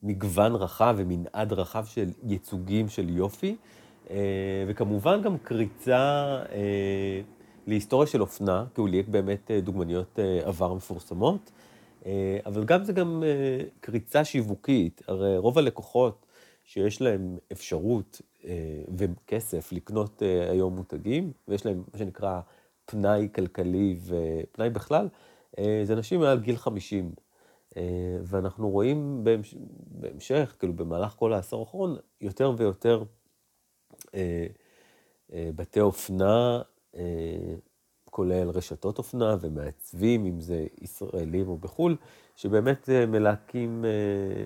מגוון 0.04 0.56
רחב 0.56 0.96
ומנעד 0.98 1.54
רחב 1.54 1.86
של 1.86 2.10
ייצוגים 2.24 2.90
של 2.90 3.10
יופי, 3.10 3.56
וכמובן 4.68 5.22
גם 5.22 5.38
קריצה 5.38 6.38
להיסטוריה 7.68 8.08
של 8.08 8.22
אופנה, 8.22 8.66
כי 8.76 8.82
הוא 8.82 8.90
ליהק 8.90 9.08
באמת 9.08 9.52
דוגמניות 9.64 10.20
עבר 10.44 10.74
מפורסמות, 10.74 11.52
אבל 12.46 12.64
גם 12.66 12.84
זה 12.84 12.94
גם 12.94 13.24
קריצה 13.80 14.26
שיווקית, 14.26 15.02
הרי 15.08 15.38
רוב 15.38 15.58
הלקוחות 15.58 16.25
שיש 16.66 17.02
להם 17.02 17.38
אפשרות 17.52 18.22
אה, 18.46 18.82
וכסף 18.98 19.72
לקנות 19.72 20.24
אה, 20.24 20.52
היום 20.52 20.76
מותגים, 20.76 21.32
ויש 21.48 21.66
להם 21.66 21.84
מה 21.94 22.00
שנקרא 22.00 22.42
פנאי 22.86 23.30
כלכלי 23.36 23.98
ופנאי 24.06 24.70
בכלל, 24.70 25.10
אה, 25.60 25.82
זה 25.84 25.94
אנשים 25.94 26.20
מעל 26.20 26.40
גיל 26.40 26.58
50. 26.58 27.12
אה, 27.78 28.18
ואנחנו 28.24 28.70
רואים 28.70 29.24
בהמש... 29.24 29.56
בהמשך, 29.88 30.56
כאילו 30.60 30.74
במהלך 30.74 31.14
כל 31.14 31.34
העשור 31.34 31.60
האחרון, 31.60 31.96
יותר 32.22 32.54
ויותר 32.58 33.04
אה, 34.16 34.48
אה, 35.34 35.50
בתי 35.56 35.80
אופנה, 35.80 36.62
אה, 36.96 37.56
כולל 38.10 38.50
רשתות 38.50 38.98
אופנה 38.98 39.36
ומעצבים, 39.42 40.26
אם 40.26 40.42
זה 40.42 40.68
ישראלים 40.82 41.48
או 41.48 41.58
בחו"ל, 41.58 41.96
שבאמת 42.36 42.90
אה, 42.90 43.06
מלהקים 43.06 43.86
אה, 43.86 44.44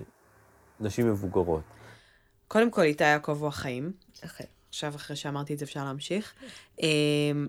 נשים 0.80 1.10
מבוגרות. 1.10 1.79
קודם 2.50 2.70
כל, 2.70 2.82
איתי 2.82 3.04
יעקב 3.04 3.36
הוא 3.40 3.48
החיים. 3.48 3.92
אחרי. 4.24 4.46
עכשיו, 4.68 4.94
אחרי 4.94 5.16
שאמרתי 5.16 5.54
את 5.54 5.58
זה, 5.58 5.64
אפשר 5.64 5.84
להמשיך. 5.84 6.34
אמ, 6.82 7.46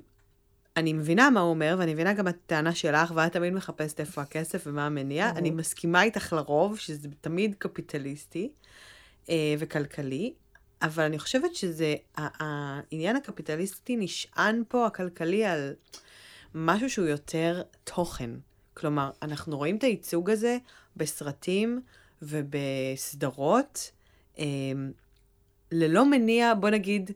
אני 0.78 0.94
מבינה 0.94 1.30
מה 1.30 1.40
הוא 1.40 1.50
אומר, 1.50 1.76
ואני 1.80 1.94
מבינה 1.94 2.14
גם 2.14 2.28
את 2.28 2.36
הטענה 2.46 2.76
שלך, 2.76 3.12
ואת 3.16 3.32
תמיד 3.32 3.54
מחפשת 3.54 4.00
איפה 4.00 4.22
הכסף 4.22 4.64
ומה 4.66 4.86
המניע. 4.86 5.30
אני 5.30 5.52
מסכימה 5.52 6.04
איתך 6.04 6.34
לרוב, 6.34 6.78
שזה 6.78 7.10
תמיד 7.22 7.56
קפיטליסטי 7.58 8.52
אה, 9.30 9.56
וכלכלי, 9.60 10.34
אבל 10.82 11.04
אני 11.04 11.20
חושבת 11.20 11.56
שזה, 11.56 11.96
העניין 12.18 13.16
הקפיטליסטי 13.16 13.96
נשען 13.96 14.64
פה, 14.68 14.88
הכלכלי, 14.88 15.46
על 15.46 15.74
משהו 16.56 16.90
שהוא 16.90 17.08
יותר 17.08 17.62
תוכן. 17.84 18.32
כלומר, 18.74 19.12
אנחנו 19.22 19.58
רואים 19.58 19.78
את 19.78 19.84
הייצוג 19.84 20.30
הזה 20.30 20.58
בסרטים 20.98 21.82
ובסדרות, 22.22 23.92
ללא 25.72 26.06
מניע, 26.06 26.54
בוא 26.60 26.70
נגיד, 26.70 27.12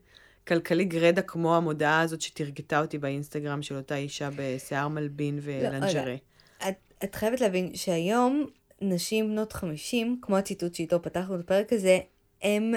כלכלי 0.48 0.86
גרדה, 0.86 1.22
כמו 1.22 1.55
המודעה 1.55 2.01
הזאת 2.01 2.22
שתרגתה 2.22 2.81
אותי 2.81 2.98
באינסטגרם 2.98 3.62
של 3.62 3.75
אותה 3.75 3.95
אישה 3.95 4.29
בשיער 4.36 4.88
מלבין 4.88 5.39
ולנג'רה. 5.41 6.05
לא, 6.05 6.69
את, 6.69 6.75
את 7.03 7.15
חייבת 7.15 7.41
להבין 7.41 7.75
שהיום 7.75 8.45
נשים 8.81 9.29
בנות 9.29 9.53
50, 9.53 10.19
כמו 10.22 10.38
הציטוט 10.38 10.75
שאיתו 10.75 11.01
פתחנו 11.01 11.36
את 11.36 11.39
הפרק 11.39 11.74
הזה, 11.74 12.00
הן 12.41 12.74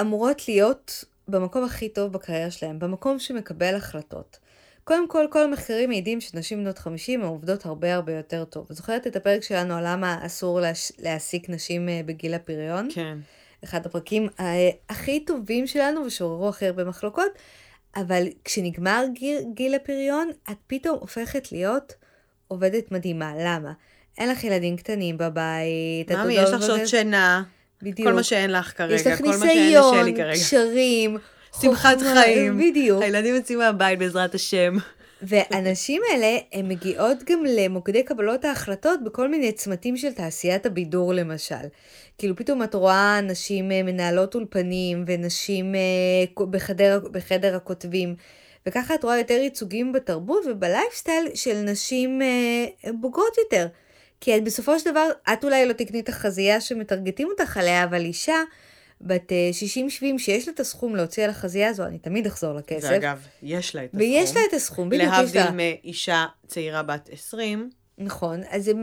אמורות 0.00 0.48
להיות 0.48 1.04
במקום 1.28 1.64
הכי 1.64 1.88
טוב 1.88 2.12
בקריירה 2.12 2.50
שלהן, 2.50 2.78
במקום 2.78 3.18
שמקבל 3.18 3.74
החלטות. 3.74 4.38
קודם 4.84 5.08
כל, 5.08 5.26
כל 5.30 5.44
המחקרים 5.44 5.88
מעידים 5.88 6.20
שנשים 6.20 6.64
בנות 6.64 6.78
50 6.78 7.20
הן 7.20 7.26
עובדות 7.26 7.66
הרבה 7.66 7.94
הרבה 7.94 8.12
יותר 8.12 8.44
טוב. 8.44 8.66
זוכרת 8.70 9.06
את 9.06 9.16
הפרק 9.16 9.42
שלנו 9.42 9.74
על 9.74 9.84
למה 9.86 10.18
אסור 10.26 10.60
להש... 10.60 10.92
להעסיק 10.98 11.48
נשים 11.48 11.88
אה, 11.88 12.00
בגיל 12.06 12.34
הפריון? 12.34 12.88
כן. 12.94 13.18
אחד 13.64 13.86
הפרקים 13.86 14.28
אה, 14.40 14.70
הכי 14.88 15.24
טובים 15.24 15.66
שלנו 15.66 16.04
ושעוררו 16.04 16.48
הכי 16.48 16.66
הרבה 16.66 16.84
מחלוקות, 16.84 17.32
אבל 17.96 18.26
כשנגמר 18.44 19.04
גיל, 19.12 19.38
גיל 19.54 19.74
הפריון, 19.74 20.30
את 20.50 20.56
פתאום 20.66 20.98
הופכת 21.00 21.52
להיות 21.52 21.94
עובדת 22.48 22.92
מדהימה. 22.92 23.32
למה? 23.38 23.72
אין 24.18 24.28
לך 24.28 24.44
ילדים 24.44 24.76
קטנים 24.76 25.18
בבית. 25.18 26.12
ממי, 26.12 26.34
יש 26.34 26.50
לך 26.50 26.62
שעות 26.62 26.88
שינה. 26.88 27.42
בדיוק. 27.82 28.08
כל 28.08 28.14
מה 28.14 28.22
שאין 28.22 28.50
לך 28.52 28.78
כרגע, 28.78 28.94
יש 28.94 29.06
לך 29.06 29.20
ניסיון, 29.20 30.06
קשרים. 30.32 31.18
שמחת 31.60 31.98
חיים. 32.00 32.58
בדיוק. 32.58 33.02
הילדים 33.02 33.34
יוצאים 33.34 33.58
מהבית 33.58 33.98
בעזרת 33.98 34.34
השם. 34.34 34.76
והנשים 35.22 36.02
האלה, 36.10 36.38
הן 36.52 36.68
מגיעות 36.68 37.18
גם 37.30 37.44
למוקדי 37.44 38.02
קבלות 38.02 38.44
ההחלטות 38.44 39.04
בכל 39.04 39.28
מיני 39.28 39.52
צמתים 39.52 39.96
של 39.96 40.12
תעשיית 40.12 40.66
הבידור 40.66 41.14
למשל. 41.14 41.66
כאילו 42.18 42.36
פתאום 42.36 42.62
את 42.62 42.74
רואה 42.74 43.20
נשים 43.20 43.72
אה, 43.72 43.82
מנהלות 43.82 44.34
אולפנים 44.34 45.04
ונשים 45.06 45.74
אה, 45.74 46.44
בחדר, 46.50 47.00
בחדר 47.12 47.56
הכותבים. 47.56 48.14
וככה 48.66 48.94
את 48.94 49.04
רואה 49.04 49.18
יותר 49.18 49.34
ייצוגים 49.34 49.92
בתרבות 49.92 50.42
ובלייפסטייל 50.46 51.28
של 51.34 51.62
נשים 51.62 52.22
אה, 52.22 52.92
בוגרות 52.92 53.38
יותר. 53.38 53.66
כי 54.20 54.36
את 54.36 54.44
בסופו 54.44 54.78
של 54.78 54.90
דבר, 54.90 55.08
את 55.32 55.44
אולי 55.44 55.66
לא 55.66 55.72
תקני 55.72 56.00
את 56.00 56.08
החזייה 56.08 56.60
שמטרגטים 56.60 57.28
אותך 57.28 57.56
עליה, 57.56 57.84
אבל 57.84 58.04
אישה 58.04 58.42
בת 59.02 59.32
60-70 59.32 60.18
שיש 60.18 60.48
לה 60.48 60.54
את 60.54 60.60
הסכום 60.60 60.96
להוציא 60.96 61.24
על 61.24 61.30
החזייה 61.30 61.68
הזו, 61.68 61.86
אני 61.86 61.98
תמיד 61.98 62.26
אחזור 62.26 62.54
לכסף. 62.54 62.88
ואגב, 62.90 63.26
יש 63.42 63.74
לה 63.74 63.84
את 63.84 63.88
הסכום. 63.94 64.00
ויש 64.00 64.36
לה 64.36 64.40
את 64.48 64.52
הסכום, 64.52 64.88
בדיוק 64.88 65.12
יש 65.24 65.34
לה. 65.34 65.44
להבדיל 65.44 65.56
מאישה 65.56 66.26
צעירה 66.46 66.82
בת 66.82 67.08
20. 67.12 67.70
נכון, 67.98 68.40
אז 68.50 68.68
הם, 68.68 68.82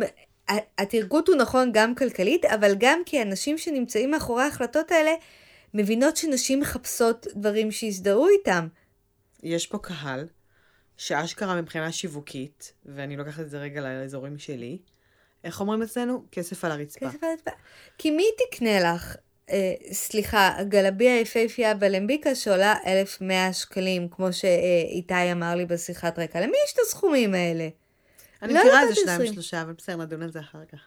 התרגות 0.77 1.27
הוא 1.27 1.35
נכון 1.35 1.71
גם 1.73 1.95
כלכלית, 1.95 2.45
אבל 2.45 2.75
גם 2.79 2.99
כי 3.05 3.21
אנשים 3.21 3.57
שנמצאים 3.57 4.11
מאחורי 4.11 4.43
ההחלטות 4.43 4.91
האלה, 4.91 5.11
מבינות 5.73 6.17
שנשים 6.17 6.59
מחפשות 6.59 7.27
דברים 7.35 7.71
שיזדהו 7.71 8.27
איתם. 8.27 8.67
יש 9.43 9.67
פה 9.67 9.77
קהל, 9.77 10.27
שאשכרה 10.97 11.61
מבחינה 11.61 11.91
שיווקית, 11.91 12.73
ואני 12.85 13.17
לוקחת 13.17 13.39
את 13.39 13.49
זה 13.49 13.57
רגע 13.57 13.81
לאזורים 13.81 14.37
שלי, 14.37 14.77
איך 15.43 15.61
אומרים 15.61 15.81
אצלנו? 15.81 16.25
כסף 16.31 16.65
על 16.65 16.71
הרצפה. 16.71 17.09
כסף 17.09 17.23
על 17.23 17.29
הרצפה. 17.29 17.51
כי 17.97 18.11
מי 18.11 18.25
תקנה 18.37 18.79
לך 18.79 19.15
אה, 19.51 19.73
סליחה, 19.91 20.53
גלביה 20.63 21.15
היפהפייה 21.15 21.73
בלמביקה 21.73 22.35
שעולה 22.35 22.75
1,100 22.85 23.53
שקלים, 23.53 24.07
כמו 24.11 24.33
שאיתי 24.33 25.31
אמר 25.31 25.55
לי 25.55 25.65
בשיחת 25.65 26.19
רקע. 26.19 26.39
למי 26.39 26.57
יש 26.65 26.73
את 26.73 26.79
הסכומים 26.79 27.33
האלה? 27.33 27.67
אני 28.41 28.53
לא 28.53 28.59
מכירה 28.59 28.81
איזה 28.81 28.95
שניים 28.95 29.33
שלושה, 29.33 29.61
אבל 29.61 29.73
בסדר, 29.73 29.95
נדון 29.95 30.21
על 30.21 30.31
זה 30.31 30.39
אחר 30.39 30.59
כך. 30.71 30.79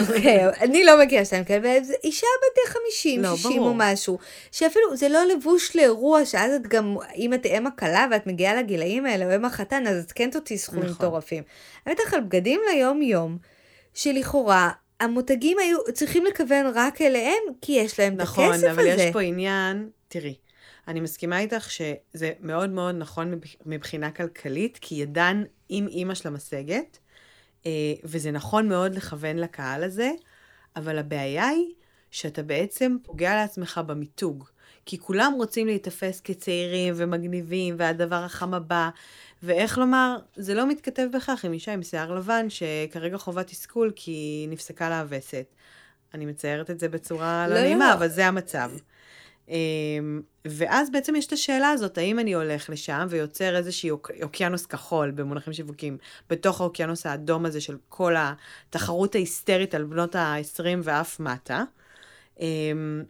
אוקיי, 0.00 0.48
אני 0.64 0.84
לא 0.84 1.04
מכירה 1.04 1.24
שניים 1.24 1.44
כאלה, 1.44 1.78
אישה 2.04 2.26
בת 2.42 2.72
50, 2.72 3.22
לא, 3.22 3.36
60 3.36 3.62
או 3.62 3.74
משהו, 3.76 4.18
שאפילו 4.52 4.96
זה 4.96 5.08
לא 5.08 5.24
לבוש 5.24 5.76
לאירוע, 5.76 6.24
שאז 6.24 6.52
את 6.52 6.66
גם, 6.66 6.96
אם 7.16 7.34
את 7.34 7.46
אם 7.46 7.66
הכלה 7.66 8.06
ואת 8.10 8.26
מגיעה 8.26 8.54
לגילאים 8.54 9.06
האלה, 9.06 9.26
או 9.26 9.34
אם 9.34 9.44
החתן, 9.44 9.86
אז 9.86 10.04
את 10.04 10.12
כן 10.12 10.30
תוציא 10.30 10.56
סכומים 10.56 10.84
נכון. 10.84 11.06
מטורפים. 11.06 11.42
נכון. 11.80 11.92
בטח 11.92 12.14
על 12.14 12.20
בגדים 12.20 12.60
ליום-יום, 12.70 13.38
שלכאורה 13.94 14.70
המותגים 15.00 15.58
היו 15.58 15.78
צריכים 15.94 16.24
לכוון 16.24 16.66
רק 16.74 17.00
אליהם, 17.00 17.42
כי 17.60 17.72
יש 17.72 18.00
להם 18.00 18.16
נכון, 18.16 18.44
את 18.44 18.50
הכסף 18.50 18.64
הזה. 18.64 18.72
נכון, 18.72 18.88
אבל 18.88 19.00
יש 19.00 19.12
פה 19.12 19.20
עניין, 19.20 19.90
תראי, 20.08 20.34
אני 20.88 21.00
מסכימה 21.00 21.38
איתך 21.38 21.70
שזה 21.70 22.32
מאוד 22.40 22.70
מאוד 22.70 22.94
נכון 22.94 23.40
מבחינה 23.66 24.10
כלכלית, 24.10 24.78
כי 24.80 24.94
ידן 24.94 25.44
עם 25.68 25.86
אימא 25.88 26.14
של 26.14 26.28
המשגת, 26.28 26.98
אה, 27.66 27.70
וזה 28.04 28.30
נכון 28.30 28.68
מאוד 28.68 28.94
לכוון 28.94 29.36
לקהל 29.36 29.84
הזה, 29.84 30.10
אבל 30.76 30.98
הבעיה 30.98 31.48
היא 31.48 31.72
שאתה 32.10 32.42
בעצם 32.42 32.96
פוגע 33.02 33.34
לעצמך 33.34 33.80
במיתוג. 33.86 34.44
כי 34.86 34.98
כולם 34.98 35.32
רוצים 35.36 35.66
להיתפס 35.66 36.20
כצעירים 36.20 36.94
ומגניבים, 36.96 37.74
והדבר 37.78 38.24
החם 38.24 38.54
הבא, 38.54 38.88
ואיך 39.42 39.78
לומר, 39.78 40.16
זה 40.36 40.54
לא 40.54 40.68
מתכתב 40.68 41.06
בכך 41.12 41.44
עם 41.44 41.52
אישה 41.52 41.72
עם 41.72 41.82
שיער 41.82 42.14
לבן, 42.14 42.46
שכרגע 42.48 43.18
חווה 43.18 43.44
תסכול 43.44 43.92
כי 43.96 44.46
נפסקה 44.50 44.88
לה 44.88 45.00
הווסת. 45.00 45.46
אני 46.14 46.26
מציירת 46.26 46.70
את 46.70 46.80
זה 46.80 46.88
בצורה 46.88 47.48
לא, 47.48 47.54
לא 47.54 47.60
נעימה, 47.60 47.88
לא. 47.88 47.94
אבל 47.94 48.08
זה 48.08 48.26
המצב. 48.26 48.70
אמ, 49.48 50.20
ואז 50.44 50.90
בעצם 50.90 51.16
יש 51.16 51.26
את 51.26 51.32
השאלה 51.32 51.70
הזאת, 51.70 51.98
האם 51.98 52.18
אני 52.18 52.32
הולך 52.32 52.70
לשם 52.70 53.06
ויוצר 53.10 53.56
איזשהי 53.56 53.90
אוק, 53.90 54.10
אוקיינוס 54.22 54.66
כחול 54.66 55.10
במונחים 55.10 55.52
שיווקים, 55.52 55.98
בתוך 56.30 56.60
האוקיינוס 56.60 57.06
האדום 57.06 57.46
הזה 57.46 57.60
של 57.60 57.76
כל 57.88 58.14
התחרות 58.18 59.14
ההיסטרית 59.14 59.74
על 59.74 59.84
בנות 59.84 60.14
ה-20 60.14 60.62
ואף 60.82 61.20
מטה. 61.20 61.64
אמ, 62.40 63.04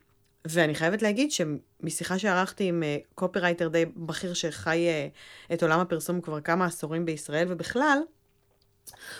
ואני 0.44 0.74
חייבת 0.74 1.02
להגיד 1.02 1.30
שמשיחה 1.82 2.18
שערכתי 2.18 2.64
עם 2.64 2.82
קופירייטר 3.14 3.64
אה, 3.64 3.70
די 3.70 3.84
בכיר 3.96 4.34
שחי 4.34 4.86
אה, 4.88 5.08
את 5.54 5.62
עולם 5.62 5.80
הפרסום 5.80 6.20
כבר 6.20 6.40
כמה 6.40 6.64
עשורים 6.64 7.04
בישראל 7.04 7.46
ובכלל, 7.50 7.98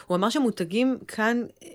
הוא 0.06 0.16
אמר 0.16 0.30
שמותגים 0.30 0.98
כאן 1.08 1.42
אה, 1.62 1.68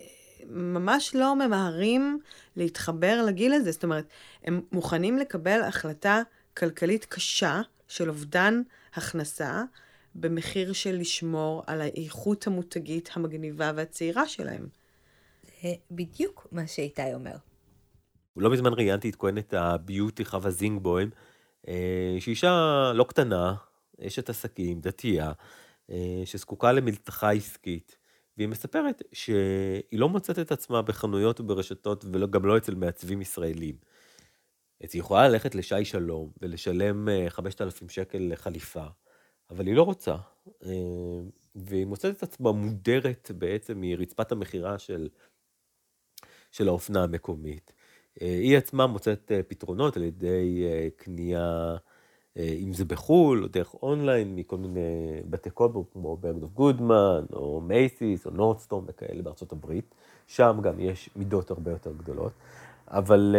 ממש 0.46 1.16
לא 1.16 1.36
ממהרים 1.36 2.20
להתחבר 2.56 3.24
לגיל 3.28 3.54
הזה. 3.54 3.72
זאת 3.72 3.84
אומרת, 3.84 4.06
הם 4.44 4.62
מוכנים 4.72 5.18
לקבל 5.18 5.62
החלטה 5.62 6.22
כלכלית 6.58 7.06
קשה 7.06 7.62
של 7.88 8.10
אובדן 8.10 8.62
הכנסה, 8.94 9.64
במחיר 10.16 10.74
של 10.74 10.96
לשמור 10.96 11.64
על 11.68 11.82
האיכות 11.82 12.48
המותגית 12.48 13.10
המגניבה 13.14 13.72
והצעירה 13.76 14.28
שלהם. 14.28 14.68
זה 15.62 15.74
בדיוק 15.92 16.48
מה 16.52 16.68
שאיתי 16.68 17.14
אומר. 17.14 17.36
לא 18.38 18.50
מזמן 18.50 18.74
ראיינתי 18.74 19.10
את 19.10 19.16
כהנת 19.16 19.54
הביוטי 19.54 20.26
חווה 20.26 20.52
זינגבוים, 20.52 21.10
אה, 21.68 22.16
שהיא 22.20 22.32
אישה 22.32 22.92
לא 22.96 23.04
קטנה, 23.04 23.56
אשת 24.08 24.30
עסקים, 24.30 24.82
דתייה, 24.82 25.32
אה, 25.90 26.22
שזקוקה 26.26 26.72
למלתחה 26.72 27.32
עסקית. 27.32 27.98
והיא 28.38 28.48
מספרת 28.48 29.02
שהיא 29.12 30.00
לא 30.00 30.10
מוצאת 30.10 30.40
את 30.40 30.52
עצמה 30.52 30.82
בחנויות 30.82 31.40
וברשתות 31.40 32.06
וגם 32.06 32.46
לא 32.46 32.58
אצל 32.58 32.76
מעצבים 32.76 33.22
ישראלים. 33.22 33.76
אז 34.84 34.90
היא 34.94 35.00
יכולה 35.00 35.30
ללכת 35.30 35.56
לשי 35.56 35.86
שלום 35.86 36.32
ולשלם 36.42 37.08
5,000 37.30 37.88
אה, 37.88 37.94
שקל 37.94 38.28
לחליפה, 38.32 38.86
אבל 39.50 39.68
היא 39.68 39.76
לא 39.76 39.84
רוצה. 39.84 40.16
והיא 41.56 41.86
מוצאת 41.86 42.18
את 42.18 42.24
עצמה 42.24 42.52
מודרת 42.52 43.32
בעצם 43.38 43.82
מרצפת 43.82 44.32
המכירה 44.32 44.80
של, 44.80 45.10
של 46.52 46.68
האופנה 46.68 47.04
המקומית. 47.04 47.74
אה, 48.22 48.28
היא 48.28 48.58
עצמה 48.58 48.88
מוצאת 48.88 49.32
אה, 49.32 49.44
פתרונות 49.48 49.98
על 49.98 50.04
ידי 50.04 50.64
אה, 50.66 50.88
קנייה, 50.98 51.76
אם 52.38 52.74
זה 52.74 52.86
בחו"ל, 52.86 53.44
או 53.44 53.48
דרך 53.48 53.74
אונליין, 53.74 54.36
מכל 54.36 54.58
מיני 54.58 55.22
בתי 55.30 55.50
קולבו, 55.50 55.86
כמו 55.94 56.18
ברגדורף 56.18 56.54
גודמן, 56.54 57.26
או 57.34 57.62
מייסיס, 57.62 58.26
או 58.26 58.32
נורדסטרום 58.32 58.84
וכאלה 58.88 59.22
בארצות 59.22 59.52
הברית. 59.52 59.96
שם 60.28 60.60
גם 60.64 60.80
יש 60.80 61.10
מידות 61.16 61.52
הרבה 61.52 61.72
יותר 61.72 61.92
גדולות. 61.98 62.32
אבל 62.88 63.36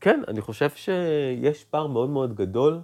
כן, 0.00 0.20
אני 0.28 0.40
חושב 0.40 0.70
שיש 0.70 1.64
פער 1.64 1.86
מאוד 1.86 2.10
מאוד 2.10 2.34
גדול 2.34 2.80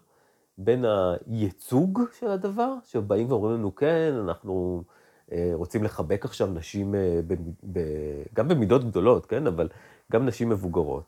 בין 0.58 0.84
הייצוג 0.84 2.00
של 2.18 2.30
הדבר, 2.30 2.74
שבאים 2.84 3.30
ואומרים 3.32 3.54
לנו, 3.54 3.74
כן, 3.74 4.12
אנחנו 4.24 4.82
רוצים 5.52 5.84
לחבק 5.84 6.24
עכשיו 6.24 6.46
נשים, 6.46 6.94
גם 8.34 8.48
במידות 8.48 8.84
גדולות, 8.84 9.26
כן, 9.26 9.46
אבל 9.46 9.68
גם 10.12 10.26
נשים 10.26 10.48
מבוגרות. 10.48 11.04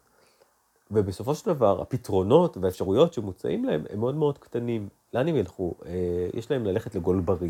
ובסופו 0.90 1.35
של 1.35 1.47
דבר, 1.47 1.83
הפתרונות 1.83 2.57
והאפשרויות 2.57 3.12
שמוצעים 3.12 3.64
להם 3.64 3.85
הם 3.90 4.00
מאוד 4.00 4.14
מאוד 4.14 4.38
קטנים. 4.38 4.88
לאן 5.14 5.28
הם 5.28 5.37
ילכו? 5.37 5.75
אה, 5.87 6.28
יש 6.35 6.50
להם 6.50 6.64
ללכת 6.64 6.95
לגולברי, 6.95 7.49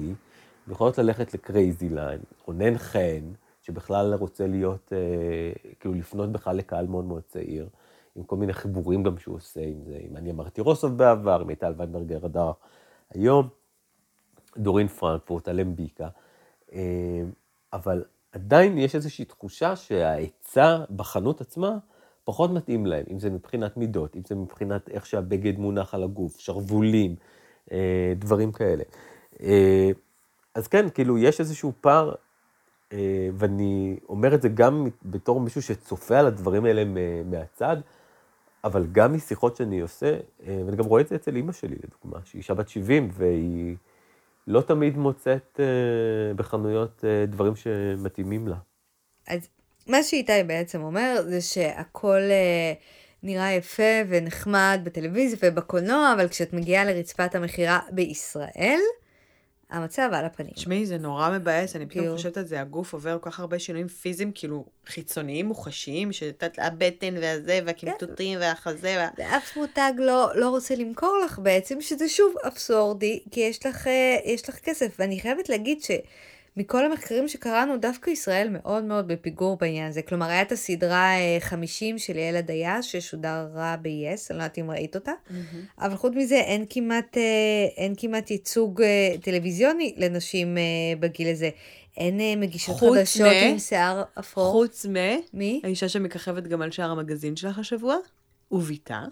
הם 0.66 0.72
יכולות 0.72 0.98
ללכת 0.98 1.34
לקרייזי 1.34 1.88
ליין, 1.88 2.20
רונן 2.44 2.78
חן, 2.78 3.32
שבכלל 3.62 4.14
רוצה 4.14 4.46
להיות, 4.46 4.92
אה, 4.92 5.72
כאילו 5.80 5.94
לפנות 5.94 6.32
בכלל 6.32 6.56
לקהל 6.56 6.86
מאוד 6.86 7.04
מאוד 7.04 7.22
צעיר, 7.28 7.68
עם 8.16 8.22
כל 8.22 8.36
מיני 8.36 8.52
חיבורים 8.52 9.02
גם 9.02 9.18
שהוא 9.18 9.36
עושה 9.36 9.60
עם 9.60 9.82
זה, 9.84 9.98
אם 10.10 10.16
אני 10.16 10.30
אמרתי 10.30 10.60
רוסוב 10.60 10.98
בעבר, 10.98 11.40
עם 11.40 11.46
מיטל 11.46 11.74
ויינברגר 11.76 12.24
הדר 12.24 12.52
היום, 13.14 13.48
דורין 14.56 14.88
פרנקפורט, 14.88 15.48
אלמביקה, 15.48 16.08
אה, 16.72 17.22
אבל 17.72 18.04
עדיין 18.32 18.78
יש 18.78 18.94
איזושהי 18.94 19.24
תחושה 19.24 19.76
שההיצע 19.76 20.84
בחנות 20.96 21.40
עצמה 21.40 21.78
פחות 22.24 22.50
מתאים 22.50 22.86
להם, 22.86 23.04
אם 23.10 23.18
זה 23.18 23.30
מבחינת 23.30 23.76
מידות, 23.76 24.16
אם 24.16 24.20
זה 24.26 24.34
מבחינת 24.34 24.88
איך 24.88 25.06
שהבגד 25.06 25.58
מונח 25.58 25.94
על 25.94 26.02
הגוף, 26.02 26.40
שרוולים, 26.40 27.14
אה, 27.72 28.12
דברים 28.16 28.52
כאלה. 28.52 28.82
אה, 29.42 29.90
אז 30.54 30.68
כן, 30.68 30.90
כאילו, 30.90 31.18
יש 31.18 31.40
איזשהו 31.40 31.72
פער 31.80 32.14
ואני 33.34 33.96
אומר 34.08 34.34
את 34.34 34.42
זה 34.42 34.48
גם 34.48 34.86
בתור 35.04 35.40
מישהו 35.40 35.62
שצופה 35.62 36.18
על 36.18 36.26
הדברים 36.26 36.64
האלה 36.64 36.84
מהצד, 37.24 37.76
אבל 38.64 38.86
גם 38.92 39.14
משיחות 39.14 39.56
שאני 39.56 39.80
עושה, 39.80 40.16
ואני 40.46 40.76
גם 40.76 40.84
רואה 40.84 41.00
את 41.00 41.08
זה 41.08 41.14
אצל 41.14 41.36
אימא 41.36 41.52
שלי, 41.52 41.76
לדוגמה, 41.84 42.20
שהיא 42.24 42.38
אישה 42.38 42.54
בת 42.54 42.68
70, 42.68 43.08
והיא 43.12 43.76
לא 44.50 44.60
תמיד 44.60 44.96
מוצאת 44.96 45.60
בחנויות 46.36 47.04
דברים 47.28 47.56
שמתאימים 47.56 48.48
לה. 48.48 48.56
אז 49.28 49.48
מה 49.86 50.02
שאיתי 50.02 50.42
בעצם 50.46 50.82
אומר, 50.82 51.22
זה 51.28 51.40
שהכל 51.40 52.20
נראה 53.22 53.52
יפה 53.52 53.82
ונחמד 54.08 54.80
בטלוויזיה 54.84 55.38
ובקולנוע, 55.42 56.12
אבל 56.16 56.28
כשאת 56.28 56.52
מגיעה 56.52 56.84
לרצפת 56.84 57.34
המכירה 57.34 57.80
בישראל, 57.92 58.80
המצב 59.70 60.10
על 60.12 60.24
הפנים. 60.24 60.50
תשמעי, 60.50 60.86
זה 60.86 60.98
נורא 60.98 61.30
מבאס, 61.38 61.76
אני 61.76 61.86
פתאום 61.86 62.16
חושבת 62.16 62.36
על 62.36 62.44
זה, 62.44 62.60
הגוף 62.60 62.92
עובר 62.92 63.18
כל 63.20 63.30
כך 63.30 63.40
הרבה 63.40 63.58
שינויים 63.58 63.88
פיזיים, 63.88 64.32
כאילו, 64.34 64.64
חיצוניים, 64.86 65.46
מוחשיים, 65.46 66.12
שאת 66.12 66.58
הבטן 66.58 67.14
והזה, 67.20 67.60
והקמטוטים 67.66 68.38
והחזה. 68.40 69.06
ואף 69.18 69.56
מותג 69.56 69.92
לא, 69.98 70.30
לא 70.34 70.48
רוצה 70.48 70.74
למכור 70.74 71.20
לך 71.24 71.38
בעצם, 71.38 71.80
שזה 71.80 72.08
שוב 72.08 72.34
אבסורדי, 72.46 73.20
כי 73.30 73.40
יש 73.40 73.66
לך, 73.66 73.86
אה, 73.86 74.16
יש 74.24 74.48
לך 74.48 74.58
כסף. 74.58 74.96
ואני 74.98 75.20
חייבת 75.20 75.48
להגיד 75.48 75.82
ש... 75.82 75.90
מכל 76.58 76.84
המחקרים 76.84 77.28
שקראנו, 77.28 77.76
דווקא 77.76 78.10
ישראל 78.10 78.48
מאוד 78.50 78.84
מאוד 78.84 79.08
בפיגור 79.08 79.56
בעניין 79.60 79.88
הזה. 79.88 80.02
כלומר, 80.02 80.26
היה 80.26 80.42
את 80.42 80.52
הסדרה 80.52 81.10
50 81.40 81.94
אה, 81.94 81.98
של 81.98 82.16
יעל 82.16 82.36
הדיה, 82.36 82.82
ששודרה 82.82 83.76
ב-yes, 83.82 84.30
אני 84.30 84.38
לא 84.38 84.42
יודעת 84.42 84.58
אם 84.58 84.70
ראית 84.70 84.94
אותה, 84.94 85.12
mm-hmm. 85.12 85.84
אבל 85.84 85.96
חוץ 85.96 86.12
מזה, 86.16 86.34
אין 86.34 86.64
כמעט, 86.70 87.16
אה, 87.16 87.22
אין 87.76 87.94
כמעט 87.96 88.30
ייצוג 88.30 88.82
אה, 88.82 89.14
טלוויזיוני 89.22 89.94
לנשים 89.96 90.56
בגיל 91.00 91.28
הזה. 91.28 91.50
אין 91.96 92.40
מגישות 92.40 92.76
חדשות 92.76 93.26
מ... 93.26 93.50
עם 93.50 93.58
שיער 93.58 94.02
אפור. 94.18 94.52
חוץ 94.52 94.86
מ... 94.86 94.96
מי? 95.32 95.60
האישה 95.64 95.88
שמככבת 95.88 96.46
גם 96.46 96.62
על 96.62 96.70
שער 96.70 96.90
המגזין 96.90 97.36
שלך 97.36 97.58
השבוע, 97.58 97.96
וביתה. 98.52 99.04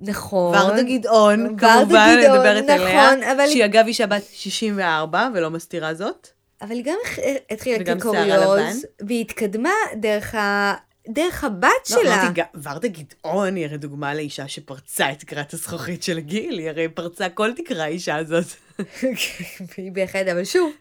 נכון. 0.00 0.58
ורדה 0.58 0.82
גדעון, 0.82 1.56
כמובן, 1.58 2.16
אני 2.18 2.28
מדברת 2.28 2.64
נכון, 2.64 2.86
עליה, 2.88 3.32
אבל... 3.32 3.46
שהיא 3.46 3.64
אגב 3.64 3.86
אישה 3.86 4.06
בת 4.06 4.22
64 4.32 5.28
ולא 5.34 5.50
מסתירה 5.50 5.94
זאת. 5.94 6.28
אבל 6.62 6.70
היא 6.70 6.84
גם 6.84 6.98
התחילה 7.50 7.84
כקוריוז, 7.84 8.86
והיא 9.00 9.20
התקדמה 9.20 9.72
דרך 9.96 10.34
ה... 10.34 10.74
דרך 11.08 11.44
הבת 11.44 11.68
לא, 11.90 12.02
שלה. 12.02 12.22
אמרתי, 12.22 12.40
ורדה 12.62 12.88
גדעון 12.88 13.56
היא 13.56 13.66
הרי 13.66 13.78
דוגמה 13.78 14.14
לאישה 14.14 14.48
שפרצה 14.48 15.12
את 15.12 15.18
תקרת 15.18 15.54
הזכוכית 15.54 16.02
של 16.02 16.18
הגיל, 16.18 16.58
היא 16.58 16.68
הרי 16.68 16.88
פרצה 16.88 17.28
כל 17.28 17.52
תקרה 17.56 17.84
האישה 17.84 18.16
הזאת. 18.16 18.46
היא 19.76 19.92
בהחלט, 19.92 20.26
אבל 20.28 20.44
שוב, 20.44 20.72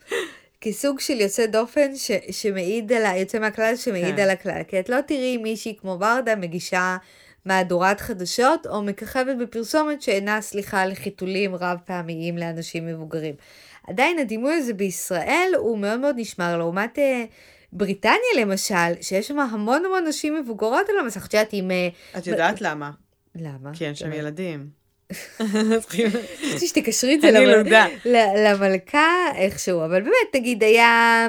כסוג 0.61 0.99
של 0.99 1.21
יוצא 1.21 1.45
דופן 1.45 1.95
ש, 1.95 2.11
שמעיד 2.31 2.93
על 2.93 3.05
ה... 3.05 3.17
יוצא 3.17 3.39
מהכלל 3.39 3.75
שמעיד 3.75 4.15
כן. 4.15 4.21
על 4.21 4.29
הכלל. 4.29 4.63
כי 4.67 4.79
את 4.79 4.89
לא 4.89 5.01
תראי 5.01 5.37
מישהי 5.37 5.75
כמו 5.81 5.97
ורדה 5.99 6.35
מגישה 6.35 6.97
מהדורת 7.45 8.01
חדשות, 8.01 8.67
או 8.67 8.81
מככבת 8.81 9.35
בפרסומת 9.39 10.01
שאינה 10.01 10.41
סליחה 10.41 10.81
על 10.81 10.93
חיתולים 10.93 11.55
רב 11.55 11.77
פעמיים 11.85 12.37
לאנשים 12.37 12.87
מבוגרים. 12.87 13.35
עדיין 13.87 14.19
הדימוי 14.19 14.53
הזה 14.53 14.73
בישראל 14.73 15.51
הוא 15.57 15.77
מאוד 15.77 15.99
מאוד 15.99 16.15
נשמר, 16.17 16.57
לעומת 16.57 16.99
אה, 16.99 17.25
בריטניה 17.73 18.41
למשל, 18.41 19.01
שיש 19.01 19.27
שם 19.27 19.39
המון 19.39 19.85
המון 19.85 20.07
נשים 20.07 20.35
מבוגרות 20.35 20.89
על 20.89 20.95
המסך, 20.99 21.25
את 21.25 21.33
יודעת, 21.33 21.49
עם... 21.51 21.71
אה, 21.71 21.87
את 22.17 22.27
יודעת 22.27 22.61
למה? 22.61 22.91
למה? 23.35 23.73
כי 23.73 23.85
אין 23.85 23.95
שם 23.95 24.13
ילדים. 24.13 24.79
חשבתי 25.81 26.67
שתקשרי 26.67 27.15
את 27.15 27.21
זה 27.21 27.31
למלכה 28.35 29.31
איכשהו, 29.35 29.85
אבל 29.85 30.01
באמת, 30.01 30.27
תגיד, 30.31 30.63
היה... 30.63 31.27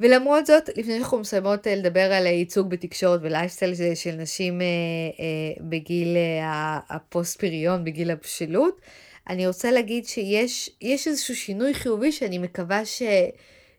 ולמרות 0.00 0.46
זאת, 0.46 0.68
לפני 0.76 0.94
שאנחנו 0.94 1.18
מסיימות 1.18 1.66
אה, 1.66 1.74
לדבר 1.74 2.12
על 2.12 2.26
ייצוג 2.26 2.70
בתקשורת 2.70 3.20
ולייפסטייל 3.22 3.94
של 3.94 4.12
נשים 4.12 4.60
אה, 4.60 4.66
אה, 4.66 5.64
בגיל 5.68 6.16
אה, 6.16 6.78
הפוסט 6.88 7.40
פריון, 7.40 7.84
בגיל 7.84 8.10
הבשלות, 8.10 8.80
אני 9.28 9.46
רוצה 9.46 9.70
להגיד 9.70 10.06
שיש 10.06 10.70
איזשהו 10.82 11.36
שינוי 11.36 11.74
חיובי 11.74 12.12
שאני 12.12 12.38
מקווה 12.38 12.84
ש, 12.84 13.02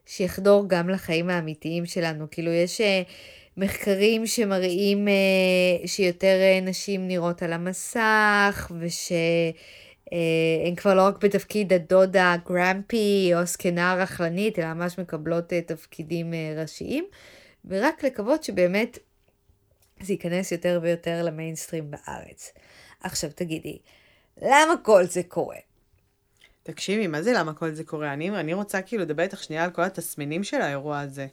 שיחדור 0.06 0.64
גם 0.68 0.88
לחיים 0.88 1.30
האמיתיים 1.30 1.86
שלנו. 1.86 2.26
כאילו, 2.30 2.50
יש 2.50 2.80
אה, 2.80 3.02
מחקרים 3.56 4.26
שמראים 4.26 5.08
אה, 5.08 5.86
שיותר 5.86 6.36
אה, 6.40 6.60
נשים 6.62 7.08
נראות 7.08 7.42
על 7.42 7.52
המסך, 7.52 8.72
וש... 8.80 9.12
הן 10.66 10.74
כבר 10.74 10.94
לא 10.94 11.06
רק 11.06 11.24
בתפקיד 11.24 11.72
הדודה 11.72 12.36
גרמפי 12.48 13.32
או 13.34 13.44
זקנה 13.44 13.94
רכלנית, 13.94 14.58
אלא 14.58 14.74
ממש 14.74 14.98
מקבלות 14.98 15.52
תפקידים 15.66 16.34
ראשיים, 16.56 17.04
ורק 17.64 18.04
לקוות 18.04 18.44
שבאמת 18.44 18.98
זה 20.00 20.12
ייכנס 20.12 20.52
יותר 20.52 20.80
ויותר 20.82 21.24
למיינסטרים 21.24 21.90
בארץ. 21.90 22.52
עכשיו 23.00 23.30
תגידי, 23.34 23.78
למה 24.42 24.74
כל 24.82 25.04
זה 25.04 25.22
קורה? 25.22 25.56
תקשיבי, 26.62 27.06
מה 27.06 27.22
זה 27.22 27.32
למה 27.32 27.54
כל 27.54 27.70
זה 27.70 27.84
קורה? 27.84 28.12
אני, 28.12 28.30
אני 28.30 28.54
רוצה 28.54 28.82
כאילו 28.82 29.02
לדבר 29.02 29.22
איתך 29.22 29.42
שנייה 29.42 29.64
על 29.64 29.70
כל 29.70 29.82
התסמינים 29.82 30.44
של 30.44 30.60
האירוע 30.60 31.00
הזה. 31.00 31.26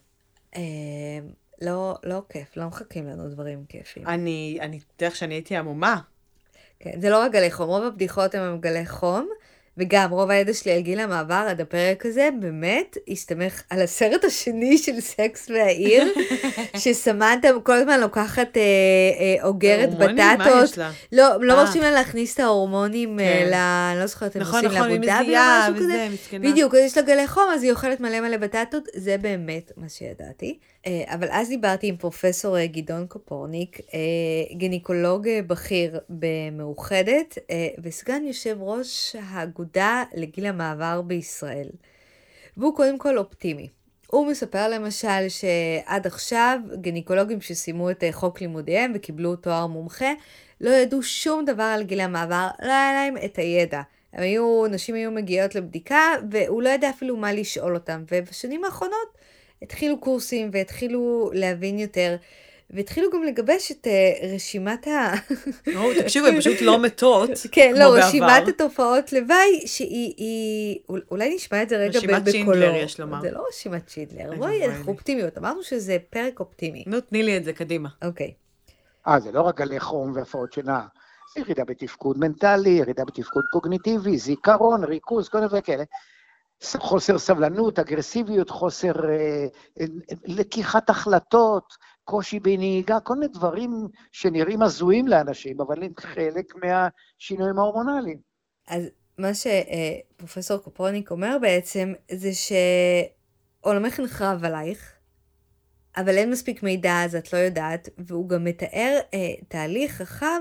לא, 1.62 1.96
לא 2.04 2.22
כיף, 2.30 2.58
לא 2.58 2.68
מחכים 2.68 3.08
לנו 3.08 3.30
דברים 3.30 3.66
כיפים. 3.70 4.08
אני, 4.08 4.58
אני, 4.62 4.80
דרך 5.00 5.16
שאני 5.16 5.34
הייתי 5.34 5.56
עמומה. 5.56 6.02
כן, 6.80 7.02
זה 7.02 7.10
לא 7.10 7.18
רק 7.18 7.32
גלי 7.32 7.52
חום, 7.52 7.68
רוב 7.68 7.84
הבדיחות 7.84 8.36
הם 8.36 8.58
גלי 8.60 8.86
חום, 8.86 9.30
וגם 9.78 10.12
רוב 10.12 10.30
הידע 10.30 10.54
שלי 10.54 10.72
על 10.72 10.82
גיל 10.82 11.00
המעבר 11.00 11.46
עד 11.50 11.62
הפרק 11.62 12.06
הזה, 12.06 12.30
באמת 12.40 12.98
הסתמך 13.08 13.62
על 13.70 13.82
הסרט 13.82 14.24
השני 14.26 14.78
של 14.78 15.00
סקס 15.00 15.50
והעיר, 15.50 16.14
שסמנתה 16.82 17.48
כל 17.64 17.74
הזמן 17.74 18.00
לוקחת 18.00 18.58
אה, 18.58 18.62
אה, 19.20 19.44
אוגרת 19.44 19.90
בטטות. 19.90 20.38
מה 20.38 20.62
יש 20.64 20.78
לה? 20.78 20.92
לא, 21.12 21.28
לא 21.42 21.54
אה. 21.54 21.64
מרשים 21.64 21.82
לה 21.82 21.92
להכניס 21.92 22.36
את 22.36 22.40
ההורמונים 22.40 23.20
אה, 23.20 23.26
כן. 23.26 23.50
ל... 23.50 23.54
אני 23.54 24.00
לא 24.00 24.06
זוכרת, 24.06 24.36
הם 24.36 24.42
נכון, 24.42 24.66
עושים 24.66 24.80
נכון, 24.80 25.02
לעבודה 25.02 25.68
או 25.68 25.74
משהו 25.74 25.84
כזה. 25.84 26.08
בדיוק, 26.40 26.76
אז 26.76 26.82
יש 26.82 26.98
לה 26.98 27.04
גלי 27.04 27.28
חום, 27.28 27.44
אז 27.54 27.64
היא 27.64 27.72
אוכלת 27.72 28.00
מלא 28.00 28.22
מלא 28.22 28.38
בטטות, 28.38 28.84
זה 28.96 29.18
באמת 29.18 29.72
מה 29.78 29.90
שידעתי. 29.90 30.60
אה, 30.86 31.04
אבל 31.08 31.28
אז 31.32 31.50
דיברתי 31.50 31.88
עם 31.88 31.98
פרופסור 31.98 32.58
אה, 32.58 32.68
גדעון 32.68 33.08
קופורניק, 33.08 33.80
אה, 33.94 34.56
גינקולוג 34.58 35.28
בכיר 35.48 36.00
במאוחדת 36.10 37.38
וסגן 37.84 38.24
יושב 38.28 38.58
ראש 38.60 39.16
האגודה 39.20 40.04
לגיל 40.14 40.46
המעבר 40.46 41.02
בישראל. 41.02 41.70
והוא 42.58 42.76
קודם 42.76 42.98
כל 42.98 43.18
אופטימי. 43.18 43.70
הוא 44.08 44.28
מספר 44.28 44.70
למשל 44.70 45.30
שעד 45.30 46.08
עכשיו 46.08 46.60
גינקולוגים 46.74 47.42
שסיימו 47.42 47.92
את 47.92 48.04
חוק 48.12 48.42
לימודיהם 48.42 48.92
וקיבלו 48.96 49.36
תואר 49.36 49.68
מומחה 49.68 50.14
לא 50.62 50.70
ידעו 50.70 51.04
שום 51.04 51.46
דבר 51.46 51.64
על 51.64 51.84
גיל 51.84 52.00
המעבר, 52.00 52.48
לא 52.62 52.72
היה 52.72 52.94
להם 52.94 53.16
את 53.26 53.36
הידע. 53.36 53.82
הם 54.14 54.24
היו, 54.24 54.68
נשים 54.68 54.96
היו 54.96 55.12
מגיעות 55.12 55.56
לבדיקה 55.56 56.02
והוא 56.32 56.62
לא 56.62 56.70
ידע 56.70 56.90
אפילו 56.90 57.18
מה 57.18 57.34
לשאול 57.34 57.76
אותם. 57.76 58.04
ובשנים 58.12 58.66
האחרונות 58.66 59.23
התחילו 59.64 59.98
קורסים 59.98 60.50
והתחילו 60.54 61.32
להבין 61.34 61.80
יותר. 61.80 62.16
והתחילו 62.70 63.12
גם 63.14 63.24
לגבש 63.24 63.72
את 63.72 63.88
uh, 63.88 64.26
רשימת 64.36 64.88
ה... 64.88 65.14
תקשיבו, 66.00 66.28
הן 66.28 66.40
פשוט 66.40 66.62
לא 66.62 66.80
מתות, 66.80 67.30
כן, 67.52 67.74
לא, 67.78 67.96
רשימת 67.96 68.48
התופעות 68.48 69.14
לוואי, 69.14 69.68
שהיא, 69.68 70.14
היא... 70.18 70.80
אולי 71.12 71.36
נשמע 71.36 71.64
את 71.64 71.70
זה 71.70 71.78
רגע 71.78 72.00
בקולו. 72.00 72.14
רשימת 72.16 72.32
שינדלר, 72.32 72.76
יש 72.76 73.00
לומר. 73.00 73.22
זה 73.22 73.32
לא 73.32 73.46
רשימת 73.50 73.90
שינדלר, 73.90 74.36
בואי, 74.38 74.66
אנחנו 74.66 74.92
אופטימיות, 74.92 75.38
אמרנו 75.38 75.64
שזה 75.64 75.98
פרק 76.10 76.40
אופטימי. 76.40 76.84
נו, 76.88 77.02
תני 77.02 77.24
לי 77.24 77.38
את 77.38 77.44
זה, 77.44 77.54
קדימה. 77.54 77.90
אוקיי. 78.06 78.34
אה, 79.08 79.20
זה 79.20 79.32
לא 79.32 79.42
רק 79.42 79.58
גלי 79.58 79.80
חום 79.80 80.12
והפרעות 80.16 80.54
שינה, 80.54 80.82
ירידה 81.38 81.64
בתפקוד 81.64 82.18
מנטלי, 82.20 82.70
ירידה 82.70 83.06
בתפקוד 83.06 83.44
קוגניטיבי, 83.52 84.18
זיכרון, 84.18 84.84
ריכוז, 84.84 85.30
כל 85.30 85.40
מיני 85.40 85.62
כאלה. 85.62 85.84
חוסר 86.80 87.18
סבלנות, 87.18 87.80
אגרסיביות, 87.80 88.50
חוסר 88.50 89.10
אה, 89.10 89.46
אה, 89.80 89.86
לקיחת 90.26 90.90
החלטות, 90.90 91.74
קושי 92.04 92.40
בנהיגה, 92.40 93.00
כל 93.00 93.14
מיני 93.14 93.32
דברים 93.34 93.88
שנראים 94.12 94.62
הזויים 94.62 95.08
לאנשים, 95.08 95.62
אבל 95.62 95.84
הם 95.84 95.92
חלק 96.00 96.54
מהשינויים 96.56 97.60
ההורמונליים. 97.60 98.18
אז 98.68 98.84
מה 99.18 99.30
שפרופסור 99.34 100.58
קופרוניק 100.58 101.12
אומר 101.12 101.38
בעצם, 101.42 101.94
זה 102.12 102.30
שעולמך 103.64 104.00
נחרב 104.00 104.46
עלייך, 104.46 104.94
אבל 105.98 106.18
אין 106.18 106.32
מספיק 106.32 106.64
מידע 106.64 107.04
אז 107.04 107.16
את 107.16 107.34
לא 107.34 107.38
יודעת, 107.38 107.90
והוא 107.98 108.30
גם 108.30 108.44
מתאר 108.44 109.00
אה, 109.14 109.20
תהליך 109.48 110.02
רחב 110.02 110.40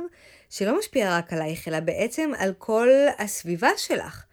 שלא 0.50 0.78
משפיע 0.78 1.18
רק 1.18 1.32
עלייך, 1.32 1.68
אלא 1.68 1.80
בעצם 1.80 2.30
על 2.38 2.52
כל 2.58 2.88
הסביבה 3.18 3.70
שלך. 3.76 4.24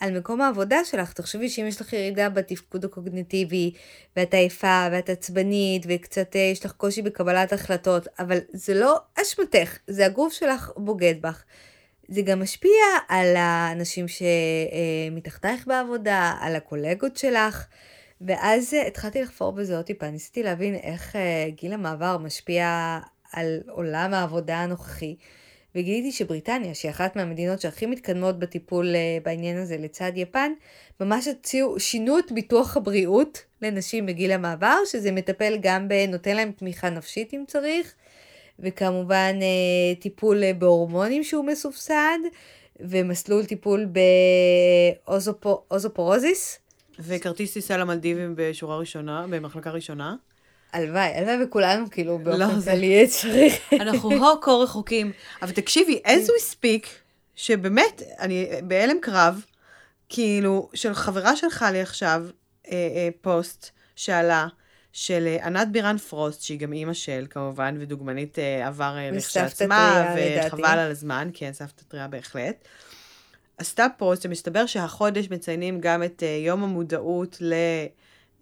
על 0.00 0.18
מקום 0.18 0.40
העבודה 0.40 0.84
שלך. 0.84 1.12
תחשבי 1.12 1.48
שאם 1.48 1.66
יש 1.66 1.80
לך 1.80 1.92
ירידה 1.92 2.28
בתפקוד 2.28 2.84
הקוגניטיבי, 2.84 3.72
ואת 4.16 4.34
עייפה, 4.34 4.86
ואת 4.92 5.10
עצבנית, 5.10 5.86
וקצת 5.88 6.36
אה, 6.36 6.40
יש 6.40 6.64
לך 6.64 6.72
קושי 6.72 7.02
בקבלת 7.02 7.52
החלטות, 7.52 8.08
אבל 8.18 8.38
זה 8.52 8.74
לא 8.74 8.98
אשמתך, 9.22 9.78
זה 9.86 10.06
הגוף 10.06 10.32
שלך 10.32 10.70
בוגד 10.76 11.14
בך. 11.20 11.44
זה 12.08 12.22
גם 12.22 12.42
משפיע 12.42 12.84
על 13.08 13.36
האנשים 13.36 14.06
שמתחתייך 14.08 15.66
בעבודה, 15.66 16.34
על 16.40 16.56
הקולגות 16.56 17.16
שלך, 17.16 17.66
ואז 18.20 18.76
התחלתי 18.86 19.22
לחפור 19.22 19.52
בזה 19.52 19.76
עוד 19.76 19.84
טיפה, 19.84 20.10
ניסיתי 20.10 20.42
להבין 20.42 20.74
איך 20.74 21.16
גיל 21.48 21.72
המעבר 21.72 22.18
משפיע 22.18 22.98
על 23.32 23.60
עולם 23.68 24.14
העבודה 24.14 24.56
הנוכחי. 24.56 25.16
וגיליתי 25.74 26.12
שבריטניה, 26.12 26.74
שהיא 26.74 26.90
אחת 26.90 27.16
מהמדינות 27.16 27.60
שהכי 27.60 27.86
מתקדמות 27.86 28.38
בטיפול 28.38 28.94
אה, 28.94 29.18
בעניין 29.24 29.58
הזה 29.58 29.76
לצד 29.76 30.12
יפן, 30.14 30.52
ממש 31.00 31.28
הציעו, 31.28 31.80
שינו 31.80 32.18
את 32.18 32.32
ביטוח 32.32 32.76
הבריאות 32.76 33.44
לנשים 33.62 34.06
בגיל 34.06 34.32
המעבר, 34.32 34.76
שזה 34.86 35.12
מטפל 35.12 35.58
גם 35.60 35.88
נותן 36.08 36.36
להם 36.36 36.52
תמיכה 36.52 36.90
נפשית 36.90 37.34
אם 37.34 37.44
צריך, 37.46 37.94
וכמובן 38.58 39.34
אה, 39.42 39.94
טיפול 40.00 40.44
אה, 40.44 40.52
בהורמונים 40.54 41.24
שהוא 41.24 41.44
מסובסד, 41.44 42.18
ומסלול 42.80 43.44
טיפול 43.44 43.86
באוזופורוזיס. 45.06 46.58
וכרטיס 46.98 47.52
טיסה 47.52 47.76
למלדיבים 47.76 48.34
בשורה 48.36 48.76
ראשונה, 48.76 49.26
במחלקה 49.30 49.70
ראשונה. 49.70 50.16
הלוואי, 50.74 51.18
הלוואי 51.18 51.44
וכולנו 51.44 51.90
כאילו 51.90 52.18
באופן 52.18 52.40
לא, 52.40 52.60
כללי 52.64 53.08
צריך. 53.08 53.54
אנחנו 53.80 54.10
הו 54.10 54.40
כה 54.40 54.50
רחוקים. 54.52 55.12
אבל 55.42 55.52
תקשיבי, 55.52 56.00
איזה 56.04 56.32
הוא 56.32 56.36
הספיק, 56.36 56.88
שבאמת, 57.36 58.02
אני 58.20 58.46
בהלם 58.62 58.96
קרב, 59.00 59.44
כאילו, 60.08 60.68
של 60.74 60.94
חברה 60.94 61.36
שלך 61.36 61.64
לי 61.72 61.80
עכשיו, 61.80 62.24
אה, 62.66 62.72
אה, 62.72 63.08
פוסט 63.20 63.70
שעלה, 63.96 64.46
של 64.92 65.26
אה, 65.26 65.46
ענת 65.46 65.68
בירן 65.72 65.98
פרוסט, 65.98 66.42
שהיא 66.42 66.58
גם 66.58 66.72
אימא 66.72 66.92
של, 66.92 67.26
כמובן, 67.30 67.76
ודוגמנית 67.80 68.38
אה, 68.38 68.66
עבר 68.66 68.96
אה, 68.96 69.10
לכשעצמה, 69.10 70.14
וחבל 70.16 70.64
על 70.64 70.90
הזמן, 70.90 71.30
כן, 71.34 71.52
סבתא 71.52 71.82
טריה 71.88 72.08
בהחלט. 72.08 72.64
עשתה 73.58 73.86
פוסט 73.98 74.22
שמסתבר 74.22 74.66
שהחודש 74.66 75.30
מציינים 75.30 75.80
גם 75.80 76.02
את 76.02 76.22
יום 76.46 76.64
המודעות 76.64 77.36
ל... 77.40 77.54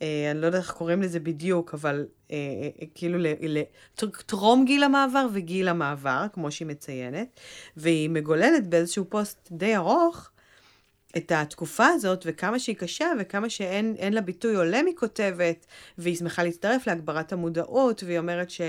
אה, 0.03 0.31
אני 0.31 0.41
לא 0.41 0.47
יודעת 0.47 0.63
איך 0.63 0.71
קוראים 0.73 1.03
לזה 1.03 1.21
בדיוק, 1.21 1.75
אבל 1.75 2.07
אה, 2.31 2.37
אה, 2.37 2.87
כאילו 2.95 3.19
לטרום 4.01 4.65
גיל 4.65 4.83
המעבר 4.83 5.27
וגיל 5.33 5.69
המעבר, 5.69 6.27
כמו 6.33 6.51
שהיא 6.51 6.69
מציינת, 6.69 7.41
והיא 7.77 8.11
מגוללת 8.11 8.67
באיזשהו 8.67 9.05
פוסט 9.09 9.49
די 9.53 9.77
ארוך 9.77 10.31
את 11.17 11.33
התקופה 11.33 11.87
הזאת, 11.87 12.25
וכמה 12.27 12.59
שהיא 12.59 12.77
קשה, 12.77 13.07
וכמה 13.21 13.51
שאין 13.51 14.13
לה 14.13 14.21
ביטוי 14.21 14.55
עולה 14.55 14.83
מכותבת, 14.83 15.67
והיא 15.99 16.17
שמחה 16.17 16.43
להצטרף 16.43 16.87
להגברת 16.87 17.33
המודעות, 17.33 18.03
והיא 18.03 18.19
אומרת 18.19 18.51
ש... 18.51 18.61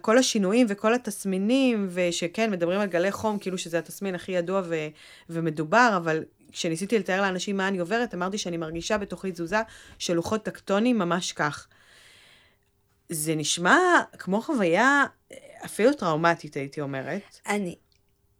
כל 0.00 0.18
השינויים 0.18 0.66
וכל 0.70 0.94
התסמינים, 0.94 1.88
ושכן, 1.90 2.50
מדברים 2.50 2.80
על 2.80 2.88
גלי 2.88 3.12
חום, 3.12 3.38
כאילו 3.38 3.58
שזה 3.58 3.78
התסמין 3.78 4.14
הכי 4.14 4.32
ידוע 4.32 4.62
ו- 4.64 4.88
ומדובר, 5.30 5.94
אבל 5.96 6.24
כשניסיתי 6.52 6.98
לתאר 6.98 7.20
לאנשים 7.20 7.56
מה 7.56 7.68
אני 7.68 7.78
עוברת, 7.78 8.14
אמרתי 8.14 8.38
שאני 8.38 8.56
מרגישה 8.56 8.98
בתוכי 8.98 9.32
תזוזה 9.32 9.60
של 9.98 10.14
לוחות 10.14 10.42
טקטונים 10.42 10.98
ממש 10.98 11.32
כך. 11.32 11.68
זה 13.08 13.34
נשמע 13.34 13.78
כמו 14.18 14.40
חוויה 14.40 15.04
אפילו 15.64 15.92
טראומטית, 15.92 16.54
הייתי 16.54 16.80
אומרת. 16.80 17.22
אני... 17.48 17.76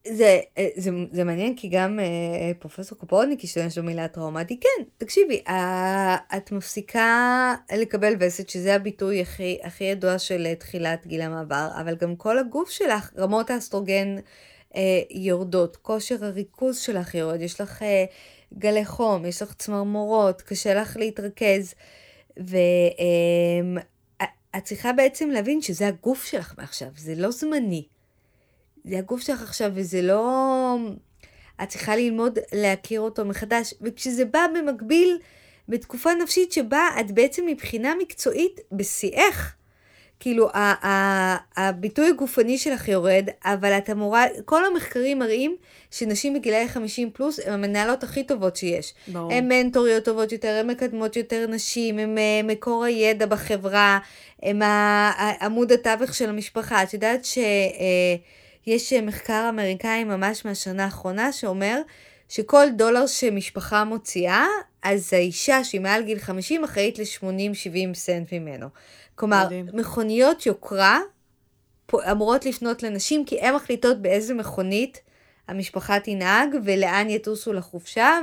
זה, 0.08 0.40
זה, 0.76 0.90
זה 1.12 1.24
מעניין 1.24 1.56
כי 1.56 1.68
גם 1.68 2.00
אה, 2.00 2.54
פרופסור 2.58 2.98
קופורניק 2.98 3.44
השתמש 3.44 3.78
במילה 3.78 4.08
טראומטי. 4.08 4.60
כן, 4.60 4.84
תקשיבי, 4.98 5.42
אה, 5.48 6.16
את 6.36 6.52
מפסיקה 6.52 7.54
לקבל 7.76 8.14
וסת, 8.20 8.48
שזה 8.48 8.74
הביטוי 8.74 9.20
הכי, 9.20 9.58
הכי 9.62 9.84
ידוע 9.84 10.18
של 10.18 10.54
תחילת 10.54 11.06
גיל 11.06 11.22
המעבר, 11.22 11.68
אבל 11.80 11.96
גם 11.96 12.16
כל 12.16 12.38
הגוף 12.38 12.70
שלך, 12.70 13.10
רמות 13.18 13.50
האסטרוגן 13.50 14.16
אה, 14.16 14.22
יורדות, 15.10 15.76
כושר 15.76 16.24
הריכוז 16.24 16.78
שלך 16.78 17.14
יורד, 17.14 17.40
יש 17.40 17.60
לך 17.60 17.82
אה, 17.82 18.04
גלי 18.58 18.84
חום, 18.84 19.26
יש 19.26 19.42
לך 19.42 19.54
צמרמורות, 19.54 20.42
קשה 20.42 20.74
לך 20.74 20.96
להתרכז, 20.96 21.74
ואת 22.36 23.00
אה, 24.54 24.60
צריכה 24.60 24.92
בעצם 24.92 25.30
להבין 25.30 25.62
שזה 25.62 25.86
הגוף 25.86 26.24
שלך 26.24 26.54
מעכשיו, 26.58 26.88
זה 26.96 27.14
לא 27.14 27.30
זמני. 27.30 27.86
זה 28.84 28.98
הגוף 28.98 29.20
שלך 29.20 29.42
עכשיו 29.42 29.70
וזה 29.74 30.02
לא... 30.02 30.76
את 31.62 31.68
צריכה 31.68 31.96
ללמוד 31.96 32.38
להכיר 32.52 33.00
אותו 33.00 33.24
מחדש, 33.24 33.74
וכשזה 33.80 34.24
בא 34.24 34.46
במקביל 34.54 35.18
בתקופה 35.68 36.10
נפשית 36.22 36.52
שבה 36.52 36.88
את 37.00 37.10
בעצם 37.10 37.46
מבחינה 37.46 37.94
מקצועית 37.98 38.60
בשיאך, 38.72 39.54
כאילו, 40.22 40.48
הביטוי 41.56 42.08
הגופני 42.08 42.58
שלך 42.58 42.88
יורד, 42.88 43.28
אבל 43.44 43.72
את 43.72 43.90
אמורה, 43.90 44.24
כל 44.44 44.64
המחקרים 44.64 45.18
מראים 45.18 45.56
שנשים 45.90 46.34
בגילאי 46.34 46.68
50 46.68 47.10
פלוס 47.10 47.40
הן 47.44 47.52
המנהלות 47.52 48.02
הכי 48.02 48.24
טובות 48.24 48.56
שיש. 48.56 48.94
ברור. 49.08 49.32
הן 49.32 49.48
מנטוריות 49.48 50.04
טובות 50.04 50.32
יותר, 50.32 50.48
הן 50.60 50.70
מקדמות 50.70 51.16
יותר 51.16 51.46
נשים, 51.48 51.98
הן 51.98 52.18
אה, 52.18 52.40
מקור 52.44 52.84
הידע 52.84 53.26
בחברה, 53.26 53.98
הן 54.42 54.62
עמוד 55.40 55.72
התווך 55.72 56.14
של 56.14 56.28
המשפחה. 56.28 56.82
את 56.82 56.94
יודעת 56.94 57.24
שיש 57.24 58.92
אה, 58.92 59.00
מחקר 59.00 59.46
אמריקאי 59.48 60.04
ממש 60.04 60.44
מהשנה 60.44 60.84
האחרונה 60.84 61.32
שאומר 61.32 61.80
שכל 62.28 62.66
דולר 62.76 63.06
שמשפחה 63.06 63.84
מוציאה, 63.84 64.46
אז 64.82 65.12
האישה 65.12 65.64
שהיא 65.64 65.80
מעל 65.80 66.02
גיל 66.02 66.18
50 66.18 66.64
אחראית 66.64 66.98
ל-80-70 66.98 67.94
סנט 67.94 68.32
ממנו. 68.32 68.66
כלומר, 69.14 69.44
מדהים. 69.46 69.66
מכוניות 69.72 70.46
יוקרה 70.46 71.00
אמורות 72.10 72.46
לפנות 72.46 72.82
לנשים, 72.82 73.24
כי 73.24 73.40
הן 73.40 73.54
מחליטות 73.54 74.02
באיזה 74.02 74.34
מכונית 74.34 75.00
המשפחה 75.48 76.00
תנהג 76.00 76.48
ולאן 76.64 77.10
יטוסו 77.10 77.52
לחופשה, 77.52 78.18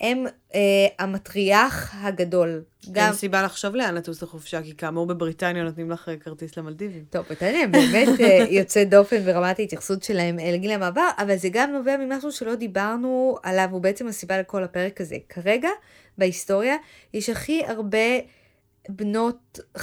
והם 0.00 0.26
אה, 0.54 0.60
המטריח 0.98 1.94
הגדול. 1.94 2.62
גם... 2.92 3.06
אין 3.06 3.14
סיבה 3.14 3.42
לחשוב 3.42 3.74
לאן 3.74 3.94
לטוס 3.94 4.22
לחופשה, 4.22 4.62
כי 4.62 4.76
כאמור 4.76 5.06
בבריטניה 5.06 5.64
נותנים 5.64 5.90
לך 5.90 6.10
כרטיס 6.20 6.56
למלדיבים. 6.56 7.04
טוב, 7.10 7.26
בריטניה 7.26 7.66
באמת 7.66 8.20
אה, 8.20 8.46
יוצא 8.58 8.84
דופן 8.84 9.20
ברמת 9.20 9.58
ההתייחסות 9.58 10.02
שלהם 10.02 10.38
אל 10.38 10.56
גיל 10.56 10.70
המעבר, 10.70 11.08
אבל 11.18 11.36
זה 11.36 11.48
גם 11.52 11.72
נובע 11.72 11.96
ממשהו 11.96 12.32
שלא 12.32 12.54
דיברנו 12.54 13.36
עליו, 13.42 13.68
הוא 13.70 13.80
בעצם 13.80 14.08
הסיבה 14.08 14.40
לכל 14.40 14.64
הפרק 14.64 15.00
הזה. 15.00 15.16
כרגע, 15.28 15.70
בהיסטוריה, 16.18 16.76
יש 17.14 17.30
הכי 17.30 17.64
הרבה... 17.66 17.98
בנות 18.88 19.60
50-60 19.76 19.80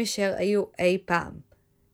ישר 0.00 0.32
היו 0.36 0.62
אי 0.78 0.98
פעם. 1.04 1.32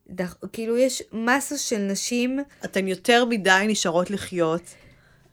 דח, 0.08 0.36
כאילו 0.52 0.78
יש 0.78 1.02
מסה 1.12 1.58
של 1.58 1.78
נשים... 1.78 2.38
אתן 2.64 2.88
יותר 2.88 3.24
מדי 3.24 3.64
נשארות 3.68 4.10
לחיות. 4.10 4.62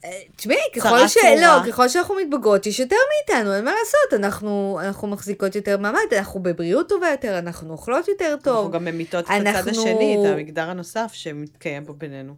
אה, 0.03 0.21
תשמעי, 0.35 0.57
ככל, 0.75 1.07
ש... 1.07 1.17
לא, 1.41 1.47
ככל 1.67 1.89
שאנחנו 1.89 2.15
מתבגרות, 2.15 2.65
יש 2.65 2.79
יותר 2.79 2.95
מאיתנו, 3.09 3.55
אין 3.55 3.65
מה 3.65 3.71
לעשות, 3.71 4.23
אנחנו, 4.23 4.79
אנחנו 4.83 5.07
מחזיקות 5.07 5.55
יותר 5.55 5.77
מעמד, 5.77 5.99
אנחנו 6.17 6.43
בבריאות 6.43 6.89
טובה 6.89 7.09
יותר, 7.09 7.39
אנחנו 7.39 7.71
אוכלות 7.71 8.07
יותר 8.07 8.35
טוב. 8.43 8.57
אנחנו 8.57 8.71
גם 8.71 8.85
ממיתות 8.85 9.29
אנחנו... 9.29 9.49
את 9.49 9.55
הצד 9.55 9.67
השני, 9.67 10.17
את 10.19 10.25
המגדר 10.25 10.69
הנוסף 10.69 11.11
שמתקיים 11.13 11.85
פה 11.85 11.93
בינינו. 11.93 12.33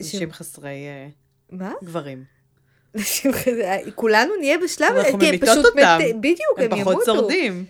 ש... 0.00 0.14
נשים 0.14 0.32
חסרי 0.32 0.86
uh, 0.86 1.54
מה? 1.56 1.72
גברים. 1.84 2.24
כולנו 3.94 4.32
נהיה 4.40 4.58
בשלב, 4.58 4.96
אנחנו 4.96 5.18
ממיתות 5.18 5.64
אותם, 5.64 5.78
מת... 5.78 6.16
בדיוק, 6.20 6.58
הם, 6.58 6.72
הם 6.72 6.80
פחות 6.80 6.94
ימותו. 6.94 7.14
שורדים. 7.14 7.64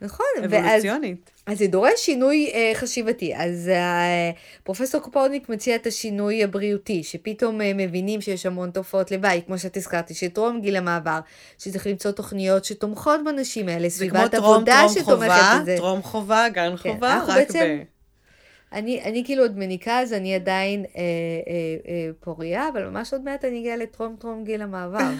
נכון. 0.00 0.26
אבולוציונית. 0.44 1.30
ואז, 1.46 1.52
אז 1.52 1.58
זה 1.58 1.66
דורש 1.66 1.92
שינוי 1.96 2.50
אה, 2.54 2.72
חשיבתי. 2.74 3.34
אז 3.36 3.68
אה, 3.68 4.30
פרופסור 4.64 5.00
קופורניק 5.00 5.48
מציע 5.48 5.76
את 5.76 5.86
השינוי 5.86 6.44
הבריאותי, 6.44 7.02
שפתאום 7.02 7.60
אה, 7.60 7.72
מבינים 7.74 8.20
שיש 8.20 8.46
המון 8.46 8.70
תופעות 8.70 9.10
לוואי, 9.10 9.40
כמו 9.46 9.58
שאת 9.58 9.76
הזכרתי, 9.76 10.14
שטרום 10.14 10.60
גיל 10.60 10.76
המעבר, 10.76 11.18
שצריך 11.58 11.86
למצוא 11.86 12.10
תוכניות 12.10 12.64
שתומכות 12.64 13.20
בנשים 13.24 13.68
האלה, 13.68 13.90
סביבת 13.90 14.34
עבודה 14.34 14.82
שתומכת 14.88 15.60
בזה. 15.62 15.74
טרום 15.76 16.02
חובה, 16.02 16.48
גן 16.48 16.76
כן, 16.76 16.92
חובה, 16.92 17.22
רק 17.26 17.36
בעצם, 17.36 17.78
ב... 17.80 17.98
אני, 18.72 19.02
אני 19.04 19.24
כאילו 19.24 19.42
עוד 19.42 19.58
מניקה, 19.58 19.98
אז 19.98 20.12
אני 20.12 20.34
עדיין 20.34 20.84
אה, 20.84 21.00
אה, 21.00 21.02
אה, 21.88 22.10
פוריה, 22.20 22.68
אבל 22.72 22.88
ממש 22.88 23.12
עוד 23.12 23.24
מעט 23.24 23.44
אני 23.44 23.58
אגיע 23.60 23.76
לטרום 23.76 24.16
טרום 24.18 24.44
גיל 24.44 24.62
המעבר. 24.62 25.10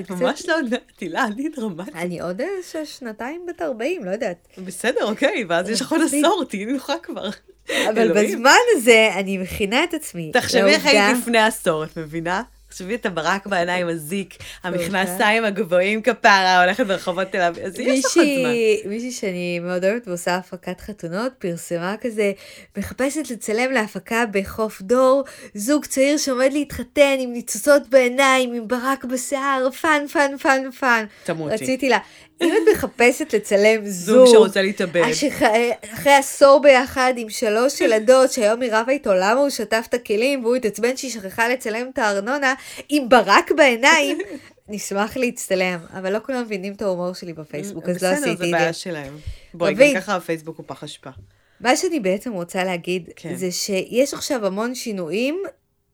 את 0.00 0.10
ממש 0.10 0.46
לא 0.48 0.52
יודעת, 0.54 0.80
הילה, 1.00 1.24
אני 1.24 1.48
דרמטית. 1.48 1.96
אני 1.96 2.20
עוד 2.20 2.40
שנתיים 2.84 3.46
בת 3.48 3.62
40, 3.62 4.04
לא 4.04 4.10
יודעת. 4.10 4.48
בסדר, 4.64 5.04
אוקיי, 5.04 5.44
ואז 5.48 5.68
יש 5.70 5.80
לך 5.80 5.92
עוד 5.92 6.00
עשור, 6.00 6.44
תהיי 6.48 6.64
נוחה 6.64 6.94
כבר. 7.02 7.30
אבל 7.88 8.12
בזמן 8.12 8.50
הזה 8.76 9.10
אני 9.16 9.38
מכינה 9.38 9.84
את 9.84 9.94
עצמי. 9.94 10.30
תחשבי 10.32 10.70
איך 10.70 10.86
היית 10.86 11.18
לפני 11.18 11.38
עשור, 11.38 11.84
את 11.84 11.98
מבינה? 11.98 12.42
תחשבי 12.78 12.94
את 12.94 13.06
הברק 13.06 13.46
בעיניים, 13.46 13.88
הזיק, 13.98 14.34
המכנסיים 14.62 15.44
הגבוהים 15.44 16.02
כפרה, 16.02 16.64
הולכת 16.64 16.86
ברחובות 16.86 17.28
תל 17.28 17.40
אביב, 17.40 17.64
אז 17.64 17.78
יש 17.78 18.04
לך 18.04 18.12
זמן. 18.12 18.90
מישהי 18.90 19.10
שאני 19.10 19.60
מאוד 19.60 19.84
אוהבת 19.84 20.08
ועושה 20.08 20.36
הפקת 20.36 20.80
חתונות, 20.80 21.32
פרסמה 21.38 21.94
כזה, 22.00 22.32
מחפשת 22.76 23.30
לצלם 23.30 23.72
להפקה 23.72 24.24
בחוף 24.30 24.82
דור, 24.82 25.24
זוג 25.54 25.84
צעיר 25.84 26.16
שעומד 26.16 26.52
להתחתן 26.52 27.16
עם 27.18 27.32
ניצוצות 27.32 27.88
בעיניים, 27.88 28.54
עם 28.54 28.68
ברק 28.68 29.04
בשיער, 29.04 29.70
fun, 29.70 30.06
fun, 30.12 30.36
fun, 30.38 30.70
fun. 30.70 31.04
תמותי. 31.24 31.54
רציתי 31.54 31.88
לה, 31.88 31.98
אם 32.42 32.52
את 32.56 32.74
מחפשת 32.74 33.34
לצלם 33.34 33.86
זוג, 33.86 34.16
זוג 34.16 34.26
שרוצה 34.32 34.62
להתאבד, 34.62 35.02
אחרי 35.92 36.12
עשור 36.12 36.60
ביחד 36.62 37.14
עם 37.16 37.30
שלוש 37.30 37.80
ילדות, 37.80 38.32
שהיום 38.32 38.60
היא 38.60 38.70
רבה 38.72 38.92
איתו 38.92 39.14
למה 39.14 39.40
הוא 39.40 39.50
שטף 39.50 39.86
את 39.88 39.94
הכלים 39.94 40.44
והוא 40.44 40.56
התעצבן 40.56 40.96
שהיא 40.96 41.10
שכחה 41.10 41.48
לשלם 41.48 41.90
את 41.92 41.98
הארנונה, 41.98 42.54
עם 42.88 43.08
ברק 43.08 43.52
בעיניים, 43.56 44.18
נשמח 44.68 45.16
להצטלם, 45.16 45.78
אבל 45.92 46.12
לא 46.12 46.18
כולם 46.26 46.42
מבינים 46.42 46.72
את 46.72 46.82
ההומור 46.82 47.12
שלי 47.12 47.32
בפייסבוק, 47.32 47.88
אז 47.88 48.02
לא 48.02 48.08
עשיתי 48.08 48.32
את 48.32 48.38
זה. 48.38 48.44
בסדר, 48.44 48.46
זה 48.46 48.56
בעיה 48.56 48.72
שלהם. 48.72 49.16
בואי, 49.54 49.74
גם 49.74 49.86
ככה 49.94 50.16
הפייסבוק 50.16 50.58
הוא 50.58 50.64
פח 50.68 50.84
אשפה. 50.84 51.10
מה 51.60 51.76
שאני 51.76 52.00
בעצם 52.00 52.32
רוצה 52.32 52.64
להגיד, 52.64 53.10
כן. 53.16 53.34
זה 53.34 53.50
שיש 53.50 54.14
עכשיו 54.14 54.46
המון 54.46 54.74
שינויים 54.74 55.42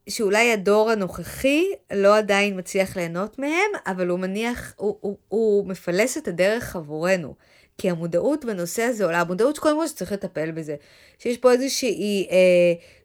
שאולי 0.09 0.53
הדור 0.53 0.91
הנוכחי 0.91 1.65
לא 1.93 2.17
עדיין 2.17 2.59
מצליח 2.59 2.97
ליהנות 2.97 3.39
מהם, 3.39 3.71
אבל 3.87 4.09
הוא 4.09 4.19
מניח, 4.19 4.75
הוא, 4.77 4.99
הוא, 5.01 5.17
הוא 5.29 5.69
מפלס 5.69 6.19
את 6.19 6.29
הדרך 6.29 6.77
עבורנו. 6.77 7.35
כי 7.79 7.91
המודעות 7.91 8.45
בנושא 8.45 8.83
הזה 8.83 9.05
עולה, 9.05 9.21
המודעות 9.21 9.57
שקודם 9.57 9.77
כל 9.77 9.89
שצריך 9.89 10.13
לטפל 10.13 10.51
בזה. 10.51 10.77
שיש 11.19 11.39
פה 11.39 11.53
איזושהי 11.53 12.27
אה, 12.31 12.37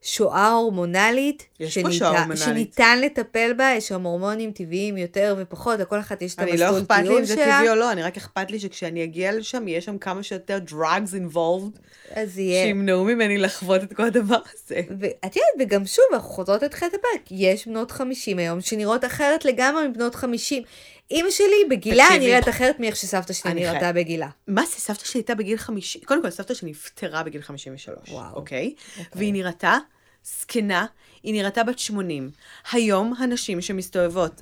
שואה 0.01 0.51
הורמונלית, 0.51 1.47
יש 1.59 1.73
שניתן, 1.73 1.89
פה 1.89 1.95
שואה 1.95 2.09
הורמונלית. 2.09 2.43
שניתן 2.43 3.01
לטפל 3.01 3.53
בה, 3.57 3.71
יש 3.77 3.87
שם 3.87 4.05
הורמונים 4.05 4.51
טבעיים 4.51 4.97
יותר 4.97 5.35
ופחות, 5.37 5.79
לכל 5.79 5.99
אחת 5.99 6.21
יש 6.21 6.33
את 6.33 6.39
המסלול 6.39 6.57
טיול 6.59 6.65
שלה. 6.65 6.75
אני 6.75 6.77
לא 6.77 6.79
אכפת 6.79 7.09
לי 7.09 7.19
אם 7.19 7.25
זה 7.25 7.35
טבעי 7.35 7.69
או 7.69 7.75
לא, 7.75 7.91
אני 7.91 8.03
רק 8.03 8.17
אכפת 8.17 8.51
לי 8.51 8.59
שכשאני 8.59 9.03
אגיע 9.03 9.31
לשם, 9.31 9.67
יהיה 9.67 9.81
שם 9.81 9.97
כמה 9.97 10.23
שיותר 10.23 10.59
drugs 10.69 11.33
involved, 11.33 11.79
אז 12.13 12.39
יהיה... 12.39 12.65
שימנעו 12.65 13.03
ממני 13.03 13.37
לחוות 13.37 13.83
את 13.83 13.93
כל 13.93 14.03
הדבר 14.03 14.39
הזה. 14.53 14.81
ואת 14.99 15.35
יודעת, 15.35 15.53
וגם 15.59 15.85
שוב, 15.85 16.05
אנחנו 16.13 16.29
חוזרות 16.29 16.63
את 16.63 16.73
חטא 16.73 16.85
הפרק, 16.85 17.31
יש 17.31 17.67
בנות 17.67 17.91
50 17.91 18.39
היום 18.39 18.61
שנראות 18.61 19.05
אחרת 19.05 19.45
לגמרי 19.45 19.87
מבנות 19.87 20.15
50. 20.15 20.63
אימא 21.11 21.29
שלי 21.29 21.65
בגילה 21.69 22.05
נראית 22.19 22.49
אחרת 22.49 22.79
מאיך 22.79 22.95
שסבתא 22.95 23.33
שלי 23.33 23.53
נראתה 23.53 23.93
בגילה. 23.93 24.29
מה 24.47 24.65
זה, 24.65 24.71
סבתא 24.71 25.05
שלי 25.05 25.19
הייתה 25.19 25.35
בגיל 25.35 25.57
50, 25.57 26.01
קודם 26.05 26.21
כל 26.21 26.29
סבתא 26.29 26.53
שלי 26.53 26.69
נפטרה 26.69 27.23
בגיל 27.23 27.41
53, 27.41 28.09
וואו. 28.09 28.35
אוקיי? 28.35 28.73
אוקיי. 28.99 29.05
והיא 29.15 29.33
נראתה 29.33 29.77
זקנה, 30.23 30.85
היא 31.23 31.33
נראתה 31.33 31.63
בת 31.63 31.79
80. 31.79 32.31
היום 32.71 33.13
הנשים 33.17 33.61
שמסתובבות 33.61 34.41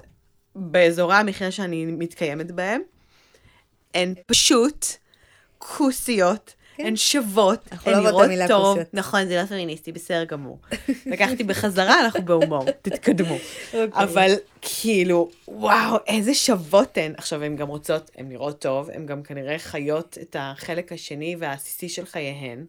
באזורי 0.56 1.16
המחיה 1.16 1.52
שאני 1.52 1.86
מתקיימת 1.86 2.52
בהם, 2.52 2.82
הן 3.94 4.14
פשוט 4.26 4.86
כוסיות 5.58 6.54
כן. 6.78 6.86
הן 6.86 6.96
שוות, 6.96 7.70
הן 7.86 7.94
לא 7.94 8.00
נראות 8.00 8.30
טוב. 8.48 8.78
נכון, 8.94 9.28
זה 9.28 9.36
לא 9.36 9.46
פמיניסטי, 9.46 9.92
בסדר 9.92 10.24
גמור. 10.24 10.60
לקחתי 11.06 11.44
בחזרה, 11.44 12.06
אנחנו 12.06 12.26
בהומור, 12.26 12.72
תתקדמו. 12.82 13.36
Okay. 13.36 13.76
אוקיי. 13.76 14.04
אבל 14.04 14.32
כאילו, 14.62 15.30
וואו, 15.48 15.98
איזה 16.08 16.34
שוות 16.34 16.98
הן. 16.98 17.14
עכשיו, 17.18 17.44
הן 17.44 17.56
גם 17.56 17.68
רוצות, 17.68 18.12
הן 18.16 18.30
נראות 18.30 18.62
טוב, 18.62 18.90
הן 18.90 19.06
גם 19.06 19.24
כנראה 19.24 19.60
חיות 19.60 20.18
את 20.22 20.36
החלק 20.40 20.92
השני 20.92 21.36
והעסיסי 21.40 21.90
של 21.90 22.06
חייהן, 22.06 22.66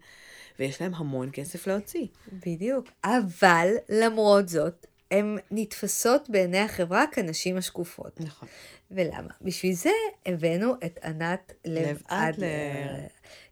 ויש 0.59 0.81
להן 0.81 0.95
המון 0.95 1.29
כסף 1.33 1.67
להוציא. 1.67 2.07
בדיוק. 2.47 2.89
אבל 3.05 3.69
למרות 3.89 4.49
זאת, 4.49 4.87
הן 5.11 5.39
נתפסות 5.51 6.31
בעיני 6.31 6.59
החברה 6.59 7.05
כנשים 7.13 7.57
השקופות. 7.57 8.21
נכון. 8.21 8.49
ולמה? 8.91 9.33
בשביל 9.43 9.73
זה 9.73 9.91
הבאנו 10.27 10.75
את 10.85 10.99
ענת 11.05 11.53
לב, 11.65 11.87
לב 11.87 12.03
אדלר. 12.07 12.47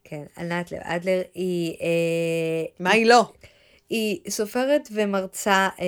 כן, 0.09 0.23
ענת 0.39 0.73
לב 0.73 0.81
אדלר 0.83 1.23
היא... 1.35 1.77
אה, 1.81 2.65
מה 2.81 2.91
היא 2.91 3.07
לא? 3.07 3.33
היא 3.91 4.21
סופרת 4.29 4.89
ומרצה 4.93 5.69
אה, 5.81 5.87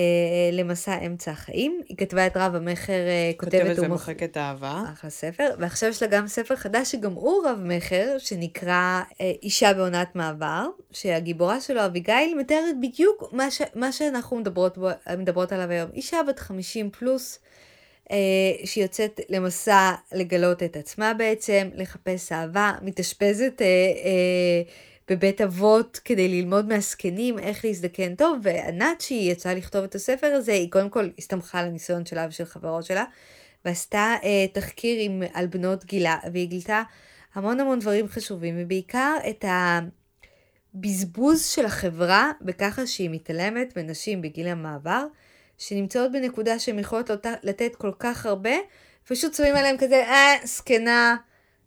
למסע 0.51 0.97
אמצע 1.05 1.31
החיים. 1.31 1.81
היא 1.87 1.97
כתבה 1.97 2.27
את 2.27 2.37
רב 2.37 2.55
המכר, 2.55 2.93
אה, 2.93 3.31
כותבת 3.37 3.77
ומח... 3.77 3.79
ומוחקת 3.79 4.37
אהבה. 4.37 4.83
אחלה 4.93 5.09
ספר. 5.09 5.47
ועכשיו 5.59 5.89
יש 5.89 6.01
לה 6.03 6.07
גם 6.07 6.27
ספר 6.27 6.55
חדש 6.55 6.91
שגם 6.91 7.13
הוא 7.13 7.47
רב 7.47 7.59
מכר, 7.63 8.15
שנקרא 8.17 9.01
אה, 9.21 9.31
אישה 9.43 9.73
בעונת 9.73 10.15
מעבר, 10.15 10.67
שהגיבורה 10.91 11.61
שלו, 11.61 11.85
אביגיל, 11.85 12.35
מתארת 12.37 12.79
בדיוק 12.81 13.29
מה, 13.31 13.51
ש... 13.51 13.61
מה 13.75 13.91
שאנחנו 13.91 14.37
מדברות, 14.37 14.77
בו, 14.77 14.89
מדברות 15.17 15.51
עליו 15.51 15.71
היום. 15.71 15.89
אישה 15.93 16.17
בת 16.27 16.39
50 16.39 16.89
פלוס. 16.89 17.39
אה, 18.11 18.65
שיוצאת 18.65 19.19
למסע 19.29 19.93
לגלות 20.11 20.63
את 20.63 20.77
עצמה 20.77 21.13
בעצם, 21.13 21.69
לחפש 21.75 22.31
אהבה, 22.31 22.73
מתאשפזת 22.81 23.61
אה, 23.61 23.65
אה, 23.65 24.61
בבית 25.09 25.41
אבות 25.41 25.99
כדי 26.05 26.27
ללמוד 26.27 26.67
מהזקנים 26.67 27.39
איך 27.39 27.65
להזדקן 27.65 28.15
טוב, 28.15 28.39
וענת 28.43 29.01
שהיא 29.01 29.31
יצאה 29.31 29.53
לכתוב 29.53 29.83
את 29.83 29.95
הספר 29.95 30.27
הזה, 30.27 30.53
היא 30.53 30.71
קודם 30.71 30.89
כל 30.89 31.09
הסתמכה 31.17 31.59
על 31.59 31.65
הניסיון 31.65 32.05
שלה 32.05 32.25
ושל 32.29 32.45
חברות 32.45 32.83
שלה, 32.83 33.03
ועשתה 33.65 34.15
אה, 34.23 34.45
תחקיר 34.53 34.97
עם, 34.99 35.23
על 35.33 35.47
בנות 35.47 35.85
גילה, 35.85 36.17
והיא 36.33 36.47
גילתה 36.47 36.83
המון 37.33 37.59
המון 37.59 37.79
דברים 37.79 38.07
חשובים, 38.07 38.55
ובעיקר 38.57 39.15
את 39.29 39.45
הבזבוז 40.73 41.45
של 41.45 41.65
החברה 41.65 42.31
בככה 42.41 42.87
שהיא 42.87 43.09
מתעלמת 43.09 43.77
מנשים 43.77 44.21
בגיל 44.21 44.47
המעבר. 44.47 45.05
שנמצאות 45.59 46.11
בנקודה 46.11 46.59
שהן 46.59 46.79
יכולות 46.79 47.09
לתת 47.43 47.75
כל 47.75 47.91
כך 47.99 48.25
הרבה, 48.25 48.53
פשוט 49.07 49.33
שמים 49.33 49.55
עליהם 49.55 49.77
כזה, 49.77 49.95
אה, 49.95 50.35
זקנה, 50.43 51.15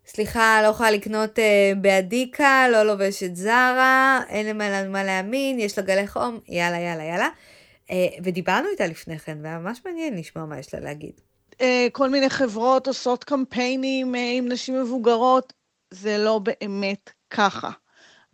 סליחה, 0.05 0.59
לא 0.63 0.67
יכולה 0.67 0.91
לקנות 0.91 1.39
אה, 1.39 1.71
באדיקה, 1.81 2.67
לא 2.71 2.83
לובשת 2.83 3.35
זרה, 3.35 4.21
אין 4.29 4.45
למה 4.45 4.83
מה 4.83 5.03
להאמין, 5.03 5.59
יש 5.59 5.77
לה 5.77 5.83
גלי 5.83 6.07
חום, 6.07 6.39
יאללה, 6.47 6.79
יאללה, 6.79 7.03
יאללה. 7.03 7.29
אה, 7.91 8.07
ודיברנו 8.23 8.67
איתה 8.71 8.87
לפני 8.87 9.19
כן, 9.19 9.37
והיה 9.41 9.59
ממש 9.59 9.81
מעניין 9.85 10.17
לשמוע 10.17 10.45
מה 10.45 10.59
יש 10.59 10.73
לה 10.73 10.79
להגיד. 10.79 11.21
אה, 11.61 11.87
כל 11.91 12.09
מיני 12.09 12.29
חברות 12.29 12.87
עושות 12.87 13.23
קמפיינים 13.23 14.15
אה, 14.15 14.31
עם 14.33 14.47
נשים 14.51 14.81
מבוגרות, 14.81 15.53
זה 15.91 16.17
לא 16.17 16.39
באמת 16.39 17.09
ככה. 17.29 17.69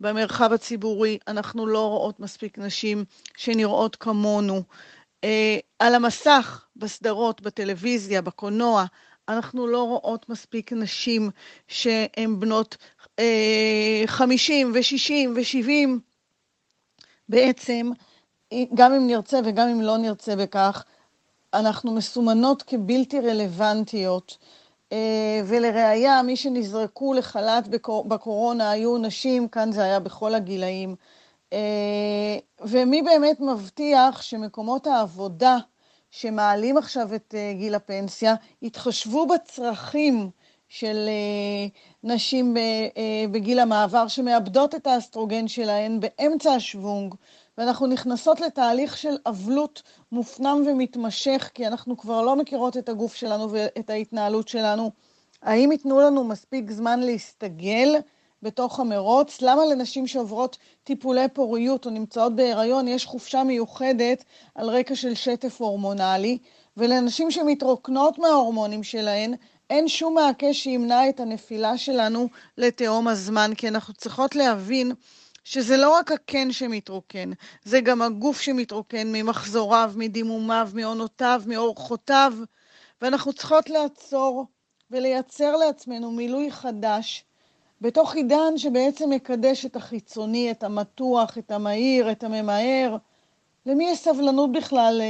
במרחב 0.00 0.52
הציבורי 0.52 1.18
אנחנו 1.28 1.66
לא 1.66 1.88
רואות 1.88 2.20
מספיק 2.20 2.58
נשים 2.58 3.04
שנראות 3.36 3.96
כמונו. 3.96 4.62
אה, 5.24 5.58
על 5.78 5.94
המסך, 5.94 6.64
בסדרות, 6.76 7.40
בטלוויזיה, 7.40 8.22
בקולנוע, 8.22 8.84
אנחנו 9.28 9.66
לא 9.66 9.82
רואות 9.82 10.28
מספיק 10.28 10.72
נשים 10.72 11.30
שהן 11.68 12.40
בנות 12.40 12.76
אה, 13.18 14.02
50 14.06 14.72
ו-60 14.74 15.28
ו-70. 15.34 15.88
בעצם, 17.28 17.90
גם 18.74 18.92
אם 18.92 19.06
נרצה 19.06 19.40
וגם 19.44 19.68
אם 19.68 19.80
לא 19.80 19.98
נרצה 19.98 20.36
בכך, 20.36 20.84
אנחנו 21.54 21.94
מסומנות 21.94 22.62
כבלתי 22.62 23.20
רלוונטיות. 23.20 24.38
אה, 24.92 25.40
ולראיה, 25.46 26.22
מי 26.22 26.36
שנזרקו 26.36 27.14
לחל"ת 27.14 27.68
בקורונה 28.08 28.70
היו 28.70 28.98
נשים, 28.98 29.48
כאן 29.48 29.72
זה 29.72 29.84
היה 29.84 30.00
בכל 30.00 30.34
הגילאים. 30.34 30.96
אה, 31.52 32.38
ומי 32.60 33.02
באמת 33.02 33.40
מבטיח 33.40 34.22
שמקומות 34.22 34.86
העבודה 34.86 35.58
שמעלים 36.10 36.78
עכשיו 36.78 37.14
את 37.14 37.34
אה, 37.38 37.52
גיל 37.56 37.74
הפנסיה, 37.74 38.34
יתחשבו 38.62 39.26
בצרכים 39.26 40.30
של 40.68 41.08
אה, 41.08 41.66
נשים 42.04 42.56
בגיל 43.30 43.58
המעבר 43.58 44.08
שמאבדות 44.08 44.74
את 44.74 44.86
האסטרוגן 44.86 45.48
שלהן 45.48 46.00
באמצע 46.00 46.52
השוונג, 46.52 47.14
ואנחנו 47.58 47.86
נכנסות 47.86 48.40
לתהליך 48.40 48.96
של 48.96 49.16
אבלות 49.26 49.82
מופנם 50.12 50.62
ומתמשך, 50.66 51.50
כי 51.54 51.66
אנחנו 51.66 51.96
כבר 51.96 52.22
לא 52.22 52.36
מכירות 52.36 52.76
את 52.76 52.88
הגוף 52.88 53.14
שלנו 53.14 53.50
ואת 53.50 53.90
ההתנהלות 53.90 54.48
שלנו. 54.48 54.90
האם 55.42 55.72
ייתנו 55.72 56.00
לנו 56.00 56.24
מספיק 56.24 56.70
זמן 56.70 57.00
להסתגל? 57.00 57.96
בתוך 58.42 58.80
המרוץ. 58.80 59.42
למה 59.42 59.66
לנשים 59.66 60.06
שעוברות 60.06 60.58
טיפולי 60.84 61.28
פוריות 61.32 61.86
או 61.86 61.90
נמצאות 61.90 62.36
בהיריון 62.36 62.88
יש 62.88 63.06
חופשה 63.06 63.44
מיוחדת 63.44 64.24
על 64.54 64.70
רקע 64.70 64.94
של 64.94 65.14
שטף 65.14 65.60
הורמונלי, 65.60 66.38
ולנשים 66.76 67.30
שמתרוקנות 67.30 68.18
מההורמונים 68.18 68.82
שלהן 68.82 69.34
אין 69.70 69.88
שום 69.88 70.14
מעקה 70.14 70.54
שימנע 70.54 71.08
את 71.08 71.20
הנפילה 71.20 71.78
שלנו 71.78 72.28
לתהום 72.58 73.08
הזמן, 73.08 73.50
כי 73.56 73.68
אנחנו 73.68 73.94
צריכות 73.94 74.36
להבין 74.36 74.92
שזה 75.44 75.76
לא 75.76 75.94
רק 75.94 76.12
הקן 76.12 76.52
שמתרוקן, 76.52 77.30
זה 77.64 77.80
גם 77.80 78.02
הגוף 78.02 78.40
שמתרוקן 78.40 79.12
ממחזוריו, 79.12 79.92
מדימומיו, 79.96 80.70
מעונותיו, 80.74 81.42
מאורחותיו, 81.46 82.32
ואנחנו 83.02 83.32
צריכות 83.32 83.70
לעצור 83.70 84.46
ולייצר 84.90 85.56
לעצמנו 85.56 86.10
מילוי 86.10 86.50
חדש 86.50 87.24
בתוך 87.80 88.14
עידן 88.14 88.56
שבעצם 88.58 89.10
מקדש 89.10 89.66
את 89.66 89.76
החיצוני, 89.76 90.50
את 90.50 90.62
המתוח, 90.62 91.38
את 91.38 91.50
המהיר, 91.50 92.12
את 92.12 92.24
הממהר. 92.24 92.96
למי 93.66 93.90
יש 93.90 93.98
סבלנות 93.98 94.52
בכלל 94.52 95.00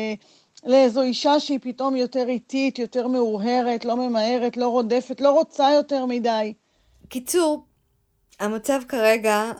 לאיזו 0.64 1.02
אישה 1.02 1.40
שהיא 1.40 1.58
פתאום 1.62 1.96
יותר 1.96 2.28
איטית, 2.28 2.78
יותר 2.78 3.06
מאורהרת, 3.06 3.84
לא 3.84 3.96
ממהרת, 3.96 4.56
לא 4.56 4.68
רודפת, 4.68 5.20
לא 5.20 5.30
רוצה 5.30 5.70
יותר 5.74 6.06
מדי? 6.06 6.52
קיצור, 7.08 7.64
המצב 8.40 8.80
כרגע 8.88 9.52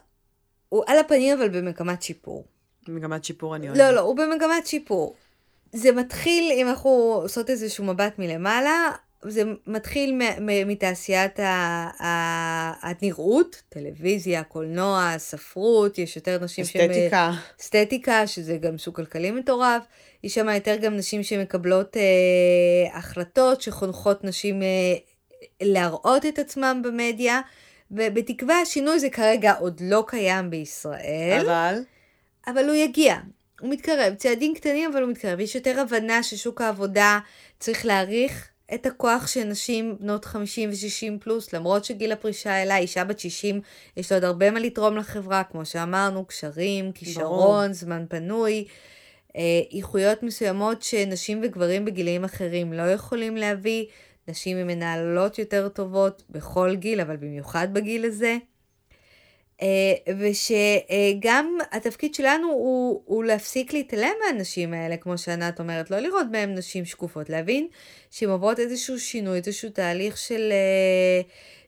הוא 0.69 0.85
על 0.87 0.99
הפנים 0.99 1.39
אבל 1.39 1.49
במגמת 1.49 2.03
שיפור. 2.03 2.45
במגמת 2.89 3.25
שיפור 3.25 3.57
אני 3.57 3.67
אוהבת. 3.67 3.81
לא, 3.81 3.91
לא, 3.91 4.01
הוא 4.01 4.17
במגמת 4.17 4.67
שיפור. 4.67 5.15
זה 5.73 5.93
מתחיל, 5.93 6.53
אם 6.53 6.69
אנחנו 6.69 6.91
עושות 7.23 7.51
איזשהו 7.51 7.85
מבט 7.85 8.19
מלמעלה, 8.19 8.91
זה 9.25 9.43
מתחיל 9.67 10.21
מתעשיית 10.67 11.39
הנראות, 12.81 13.63
טלוויזיה, 13.69 14.43
קולנוע, 14.43 15.15
ספרות, 15.19 15.99
יש 15.99 16.17
יותר 16.17 16.45
נשים 16.45 16.65
אסתטיקה. 16.65 17.33
ש... 17.59 17.61
אסתטיקה, 17.61 18.27
שזה 18.27 18.57
גם 18.57 18.79
שוק 18.79 18.97
כלכלי 18.97 19.31
מטורף. 19.31 19.83
יש 20.25 20.35
שם 20.35 20.49
יותר 20.49 20.77
גם 20.77 20.97
נשים 20.97 21.23
שמקבלות 21.23 21.97
אה, 21.97 22.99
החלטות, 22.99 23.61
שחונכות 23.61 24.25
נשים 24.25 24.63
אה, 24.63 24.69
להראות 25.61 26.27
את 26.27 26.39
עצמם 26.39 26.83
במדיה, 26.85 27.41
ובתקווה 27.91 28.61
השינוי 28.61 29.01
זה 29.01 29.11
כרגע 29.11 29.53
עוד 29.53 29.81
לא 29.85 30.05
קיים 30.07 30.51
בישראל. 30.51 31.41
אבל? 31.45 31.79
אבל 32.47 32.65
הוא 32.65 32.75
יגיע. 32.75 33.17
הוא 33.61 33.71
מתקרב, 33.71 34.15
צעדים 34.15 34.55
קטנים 34.55 34.91
אבל 34.93 35.03
הוא 35.03 35.11
מתקרב. 35.11 35.41
יש 35.41 35.55
יותר 35.55 35.81
הבנה 35.81 36.23
ששוק 36.23 36.61
העבודה 36.61 37.19
צריך 37.59 37.87
להעריך 37.87 38.50
את 38.75 38.87
הכוח 38.87 39.27
של 39.27 39.45
נשים 39.45 39.97
בנות 40.01 40.25
50 40.25 40.71
ו-60 40.71 41.21
פלוס, 41.21 41.53
למרות 41.53 41.85
שגיל 41.85 42.13
הפרישה 42.13 42.63
אלה, 42.63 42.77
אישה 42.77 43.05
בת 43.05 43.19
60, 43.19 43.61
יש 43.97 44.13
לה 44.13 44.17
עוד 44.17 44.25
הרבה 44.25 44.51
מה 44.51 44.61
לתרום 44.61 44.97
לחברה, 44.97 45.45
כמו 45.45 45.65
שאמרנו, 45.65 46.25
קשרים, 46.25 46.93
כישרון, 46.93 47.73
זמן 47.73 48.05
פנוי, 48.09 48.65
אה, 49.37 49.43
איכויות 49.73 50.23
מסוימות 50.23 50.83
שנשים 50.83 51.41
וגברים 51.43 51.85
בגילים 51.85 52.25
אחרים 52.25 52.73
לא 52.73 52.83
יכולים 52.83 53.37
להביא. 53.37 53.87
נשים 54.29 54.57
הן 54.57 54.67
מנהלות 54.67 55.39
יותר 55.39 55.69
טובות 55.69 56.23
בכל 56.31 56.75
גיל, 56.75 57.01
אבל 57.01 57.17
במיוחד 57.17 57.69
בגיל 57.73 58.05
הזה. 58.05 58.37
אה, 59.63 60.13
ושגם 60.19 61.59
התפקיד 61.73 62.15
שלנו 62.15 62.49
הוא, 62.49 63.03
הוא 63.05 63.25
להפסיק 63.25 63.73
להתעלם 63.73 64.13
מהנשים 64.25 64.75
האלה, 64.75 64.97
כמו 64.97 65.19
שענת 65.19 65.61
אומרת, 65.61 65.91
לא 65.91 65.99
לראות 65.99 66.27
בהן 66.31 66.55
נשים 66.55 66.85
שקופות, 66.85 67.31
להבין 67.31 67.69
שהן 68.11 68.31
עוברות 68.31 68.59
איזשהו 68.59 68.99
שינוי, 68.99 69.37
איזשהו 69.37 69.71
תהליך 69.71 70.17
של, 70.17 70.53
אה, 70.53 71.21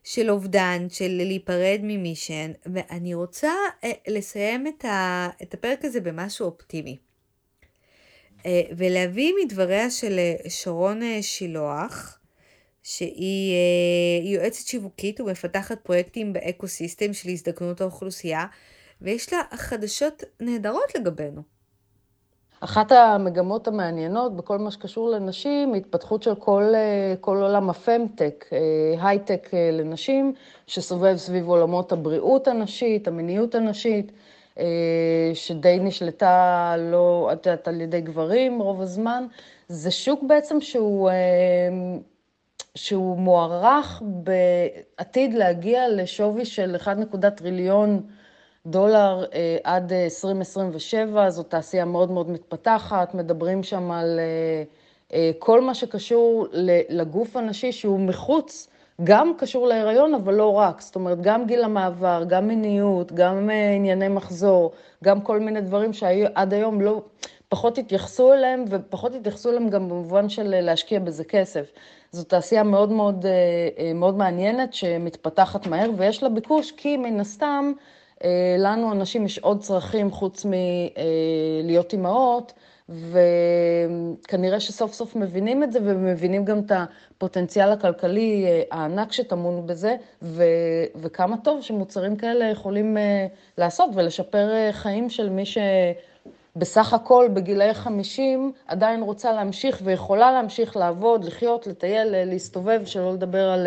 של 0.04 0.30
אובדן, 0.30 0.86
של 0.90 1.20
להיפרד 1.26 1.80
ממי 1.82 2.14
שהן, 2.14 2.52
ואני 2.72 3.14
רוצה 3.14 3.52
אה, 3.84 3.90
לסיים 4.08 4.66
את, 4.66 4.84
ה, 4.84 5.28
את 5.42 5.54
הפרק 5.54 5.84
הזה 5.84 6.00
במשהו 6.00 6.46
אופטימי. 6.46 6.96
ולהביא 8.76 9.32
מדבריה 9.44 9.90
של 9.90 10.18
שרון 10.48 11.00
שילוח, 11.22 12.18
שהיא 12.82 13.54
אה, 13.54 14.28
יועצת 14.28 14.66
שיווקית 14.66 15.20
ומפתחת 15.20 15.80
פרויקטים 15.80 16.32
ב 16.32 16.40
ecosystem 16.40 17.12
של 17.12 17.28
הזדקנות 17.28 17.80
האוכלוסייה, 17.80 18.46
ויש 19.00 19.32
לה 19.32 19.38
חדשות 19.54 20.22
נהדרות 20.40 20.94
לגבינו. 20.94 21.42
אחת 22.60 22.92
המגמות 22.92 23.68
המעניינות 23.68 24.36
בכל 24.36 24.58
מה 24.58 24.70
שקשור 24.70 25.10
לנשים, 25.10 25.74
התפתחות 25.74 26.22
של 26.22 26.34
כל, 26.34 26.62
אה, 26.74 27.14
כל 27.20 27.36
עולם 27.36 27.70
ה 27.70 27.79
femtech, 27.79 28.44
אה, 28.52 29.08
הייטק 29.08 29.50
לנשים, 29.72 30.34
שסובב 30.66 31.16
סביב 31.16 31.48
עולמות 31.48 31.92
הבריאות 31.92 32.48
הנשית, 32.48 33.08
המיניות 33.08 33.54
הנשית, 33.54 34.12
שדי 35.34 35.78
נשלטה 35.80 36.74
לא, 36.78 37.30
את 37.32 37.46
יודעת, 37.46 37.68
על 37.68 37.80
ידי 37.80 38.00
גברים 38.00 38.58
רוב 38.58 38.80
הזמן. 38.80 39.26
זה 39.68 39.90
שוק 39.90 40.22
בעצם 40.22 40.60
שהוא 40.60 41.10
שהוא 42.74 43.18
מוערך 43.18 44.02
בעתיד 44.04 45.34
להגיע 45.34 45.88
לשווי 45.88 46.44
של 46.44 46.76
1.1 46.84 47.30
טריליון 47.30 48.02
דולר 48.66 49.24
אה, 49.34 49.56
עד 49.64 49.92
2027, 49.92 51.30
זו 51.30 51.42
תעשייה 51.42 51.84
מאוד 51.84 52.10
מאוד 52.10 52.30
מתפתחת, 52.30 53.14
מדברים 53.14 53.62
שם 53.62 53.90
על 53.90 54.20
אה, 54.20 54.62
אה, 55.12 55.30
כל 55.38 55.60
מה 55.60 55.74
שקשור 55.74 56.46
לגוף 56.88 57.36
הנשי 57.36 57.72
שהוא 57.72 58.00
מחוץ, 58.00 58.68
גם 59.04 59.32
קשור 59.38 59.66
להיריון, 59.66 60.14
אבל 60.14 60.34
לא 60.34 60.52
רק, 60.52 60.80
זאת 60.80 60.94
אומרת, 60.94 61.20
גם 61.20 61.46
גיל 61.46 61.64
המעבר, 61.64 62.24
גם 62.28 62.48
מיניות, 62.48 63.12
גם 63.12 63.50
ענייני 63.76 64.08
מחזור, 64.08 64.72
גם 65.04 65.20
כל 65.20 65.40
מיני 65.40 65.60
דברים 65.60 65.92
שעד 65.92 66.54
היום 66.54 66.80
לא, 66.80 67.02
פחות 67.48 67.78
התייחסו 67.78 68.32
אליהם, 68.32 68.64
ופחות 68.70 69.14
התייחסו 69.14 69.50
אליהם 69.50 69.68
גם 69.68 69.88
במובן 69.88 70.28
של 70.28 70.60
להשקיע 70.60 71.00
בזה 71.00 71.24
כסף. 71.24 71.72
זו 72.12 72.24
תעשייה 72.24 72.62
מאוד 72.62 72.92
מאוד, 72.92 73.26
אה, 73.26 73.32
אה, 73.78 73.92
מאוד 73.94 74.16
מעניינת, 74.16 74.74
שמתפתחת 74.74 75.66
מהר, 75.66 75.90
ויש 75.96 76.22
לה 76.22 76.28
ביקוש, 76.28 76.72
כי 76.72 76.96
מן 76.96 77.20
הסתם, 77.20 77.72
אה, 78.24 78.56
לנו 78.58 78.92
אנשים 78.92 79.26
יש 79.26 79.38
עוד 79.38 79.60
צרכים 79.60 80.10
חוץ 80.10 80.44
מלהיות 80.44 81.92
אימהות, 81.92 82.52
וכנראה 82.88 84.60
שסוף 84.60 84.92
סוף 84.92 85.16
מבינים 85.16 85.62
את 85.62 85.72
זה, 85.72 85.78
ומבינים 85.82 86.44
גם 86.44 86.58
את 86.58 86.72
הפוטנציאל 86.74 87.72
הכלכלי 87.72 88.46
הענק 88.70 89.12
שטמון 89.12 89.66
בזה, 89.66 89.96
ו- 90.22 90.84
וכמה 90.96 91.36
טוב 91.36 91.62
שמוצרים 91.62 92.16
כאלה 92.16 92.44
יכולים 92.44 92.96
לעשות 93.58 93.90
ולשפר 93.94 94.72
חיים 94.72 95.10
של 95.10 95.28
מי 95.30 95.46
ש... 95.46 95.58
בסך 96.56 96.92
הכל 96.92 97.28
בגילאי 97.34 97.74
50 97.74 98.52
עדיין 98.66 99.02
רוצה 99.02 99.32
להמשיך 99.32 99.80
ויכולה 99.84 100.32
להמשיך 100.32 100.76
לעבוד, 100.76 101.24
לחיות, 101.24 101.66
לטייל, 101.66 102.24
להסתובב, 102.24 102.82
שלא 102.84 103.12
לדבר 103.12 103.50
על 103.50 103.66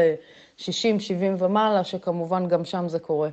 60, 0.58 0.96
אה, 0.96 1.02
70 1.02 1.36
ומעלה, 1.40 1.84
שכמובן 1.84 2.48
גם 2.48 2.66
שם 2.66 2.90
זה 2.90 3.00
קורה. 3.00 3.30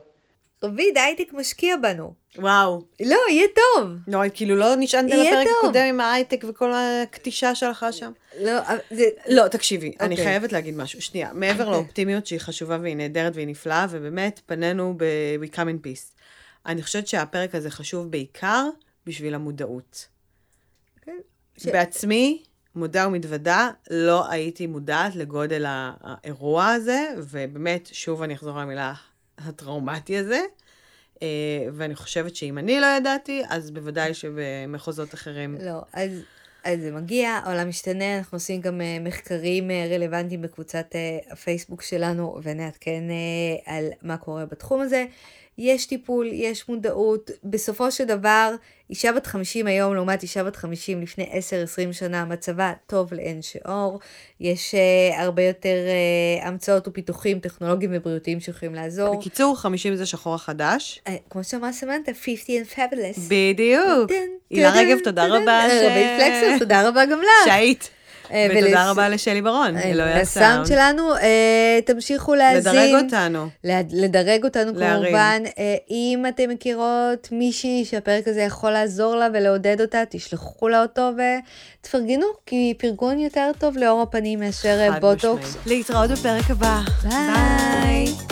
רביד, 0.62 0.98
הייטק 0.98 1.32
משקיע 1.32 1.76
בנו. 1.76 2.12
וואו. 2.38 2.82
לא, 3.00 3.18
יהיה 3.30 3.46
טוב. 3.54 3.90
לא, 4.08 4.18
כאילו 4.34 4.56
לא 4.56 4.74
נשענת 4.78 5.12
על 5.12 5.20
הפרק 5.20 5.46
הקודם 5.58 5.84
עם 5.88 6.00
ההייטק 6.00 6.44
וכל 6.48 6.72
הכתישה 6.72 7.54
שלך 7.54 7.86
שם. 7.90 8.12
לא, 8.40 8.60
זה... 8.90 9.04
לא, 9.28 9.48
תקשיבי, 9.48 9.92
okay. 9.96 10.04
אני 10.04 10.14
אוקיי. 10.14 10.26
חייבת 10.26 10.52
להגיד 10.52 10.76
משהו. 10.76 11.02
שנייה, 11.02 11.30
מעבר 11.32 11.64
okay. 11.64 11.66
אוקיי. 11.66 11.80
לאופטימיות 11.80 12.26
שהיא 12.26 12.40
חשובה 12.40 12.78
והיא 12.82 12.96
נהדרת 12.96 13.32
והיא 13.34 13.46
נפלאה, 13.46 13.86
ובאמת 13.90 14.40
פנינו 14.46 14.94
ב-We 14.96 15.54
Come 15.54 15.58
in 15.58 15.86
Peace. 15.86 16.14
אני 16.66 16.82
חושבת 16.82 17.06
שהפרק 17.06 17.54
הזה 17.54 17.70
חשוב 17.70 18.10
בעיקר 18.10 18.68
בשביל 19.06 19.34
המודעות. 19.34 20.08
Okay. 20.96 21.04
כן, 21.04 21.18
ש... 21.56 21.66
בעצמי, 21.66 22.42
מודה 22.74 23.08
ומתוודה, 23.08 23.70
לא 23.90 24.30
הייתי 24.30 24.66
מודעת 24.66 25.16
לגודל 25.16 25.64
האירוע 25.66 26.66
הזה, 26.66 27.14
ובאמת, 27.16 27.88
שוב 27.92 28.22
אני 28.22 28.34
אחזור 28.34 28.58
למילה 28.58 28.94
הטראומטי 29.38 30.18
הזה. 30.18 30.40
אה, 31.22 31.66
ואני 31.72 31.94
חושבת 31.94 32.36
שאם 32.36 32.58
אני 32.58 32.80
לא 32.80 32.86
ידעתי, 32.86 33.42
אז 33.48 33.70
בוודאי 33.70 34.14
שבמחוזות 34.14 35.14
אחרים... 35.14 35.56
לא, 35.60 35.82
אז, 35.92 36.10
אז 36.64 36.80
זה 36.80 36.90
מגיע, 36.90 37.28
העולם 37.30 37.68
משתנה, 37.68 38.18
אנחנו 38.18 38.36
עושים 38.36 38.60
גם 38.60 38.80
אה, 38.80 38.98
מחקרים 39.00 39.70
אה, 39.70 39.86
רלוונטיים 39.90 40.42
בקבוצת 40.42 40.86
הפייסבוק 41.30 41.82
שלנו, 41.82 42.40
ונעדכן 42.42 43.02
על 43.66 43.84
מה 44.02 44.16
קורה 44.16 44.46
בתחום 44.46 44.80
הזה. 44.80 45.06
יש 45.58 45.86
טיפול, 45.86 46.26
יש 46.32 46.68
מודעות. 46.68 47.30
בסופו 47.44 47.90
של 47.90 48.04
דבר, 48.04 48.54
אישה 48.90 49.12
בת 49.12 49.26
50 49.26 49.66
היום 49.66 49.94
לעומת 49.94 50.22
אישה 50.22 50.44
בת 50.44 50.56
50 50.56 51.02
לפני 51.02 51.24
10-20 51.90 51.92
שנה, 51.92 52.24
מצבה 52.24 52.72
טוב 52.86 53.14
לאין 53.14 53.42
שיעור. 53.42 54.00
יש 54.40 54.74
uh, 54.74 55.20
הרבה 55.20 55.42
יותר 55.42 55.76
uh, 56.40 56.46
המצאות 56.46 56.88
ופיתוחים 56.88 57.38
טכנולוגיים 57.38 57.90
ובריאותיים 57.94 58.40
שיכולים 58.40 58.74
לעזור. 58.74 59.18
בקיצור, 59.18 59.56
50 59.56 59.96
זה 59.96 60.06
שחור 60.06 60.34
החדש. 60.34 61.00
Uh, 61.08 61.10
כמו 61.30 61.44
שאמרה 61.44 61.72
סמנטה, 61.72 62.12
50 62.24 62.62
and 62.62 62.74
fabulous. 62.76 63.20
בדיוק. 63.28 64.10
הילה 64.50 64.72
רגב, 64.72 64.98
תודה 65.04 65.26
רבה. 65.26 65.64
רבי 65.66 66.04
פלקסר, 66.18 66.58
תודה 66.58 66.88
רבה 66.88 67.06
גם 67.06 67.18
לך. 67.18 67.44
שהיית. 67.44 67.90
אה, 68.32 68.46
ותודה 68.50 68.90
רבה 68.90 69.08
לשלי 69.08 69.42
ברון, 69.42 69.76
אה, 69.76 69.82
אלוהי 69.82 70.20
הסאונד. 70.20 70.66
שלנו, 70.66 71.14
אה, 71.16 71.78
תמשיכו 71.86 72.34
להאזין. 72.34 72.74
לדרג 72.74 73.04
אותנו. 73.04 73.48
לדרג 73.92 74.44
אותנו 74.44 74.72
כמובן. 74.74 75.42
אם 75.90 76.24
אתם 76.28 76.48
מכירות 76.48 77.28
מישהי 77.32 77.84
שהפרק 77.84 78.28
הזה 78.28 78.40
יכול 78.40 78.70
לעזור 78.70 79.16
לה 79.16 79.28
ולעודד 79.34 79.80
אותה, 79.80 80.02
תשלחו 80.10 80.68
לה 80.68 80.82
אותו 80.82 81.10
ותפרגנו, 81.80 82.26
כי 82.46 82.74
פרגון 82.78 83.18
יותר 83.18 83.50
טוב 83.58 83.76
לעור 83.76 84.02
הפנים 84.02 84.40
מאשר 84.40 84.90
בוטוקס. 85.00 85.56
להתראות 85.66 86.10
בפרק 86.10 86.50
הבא. 86.50 86.80
ביי. 87.02 88.31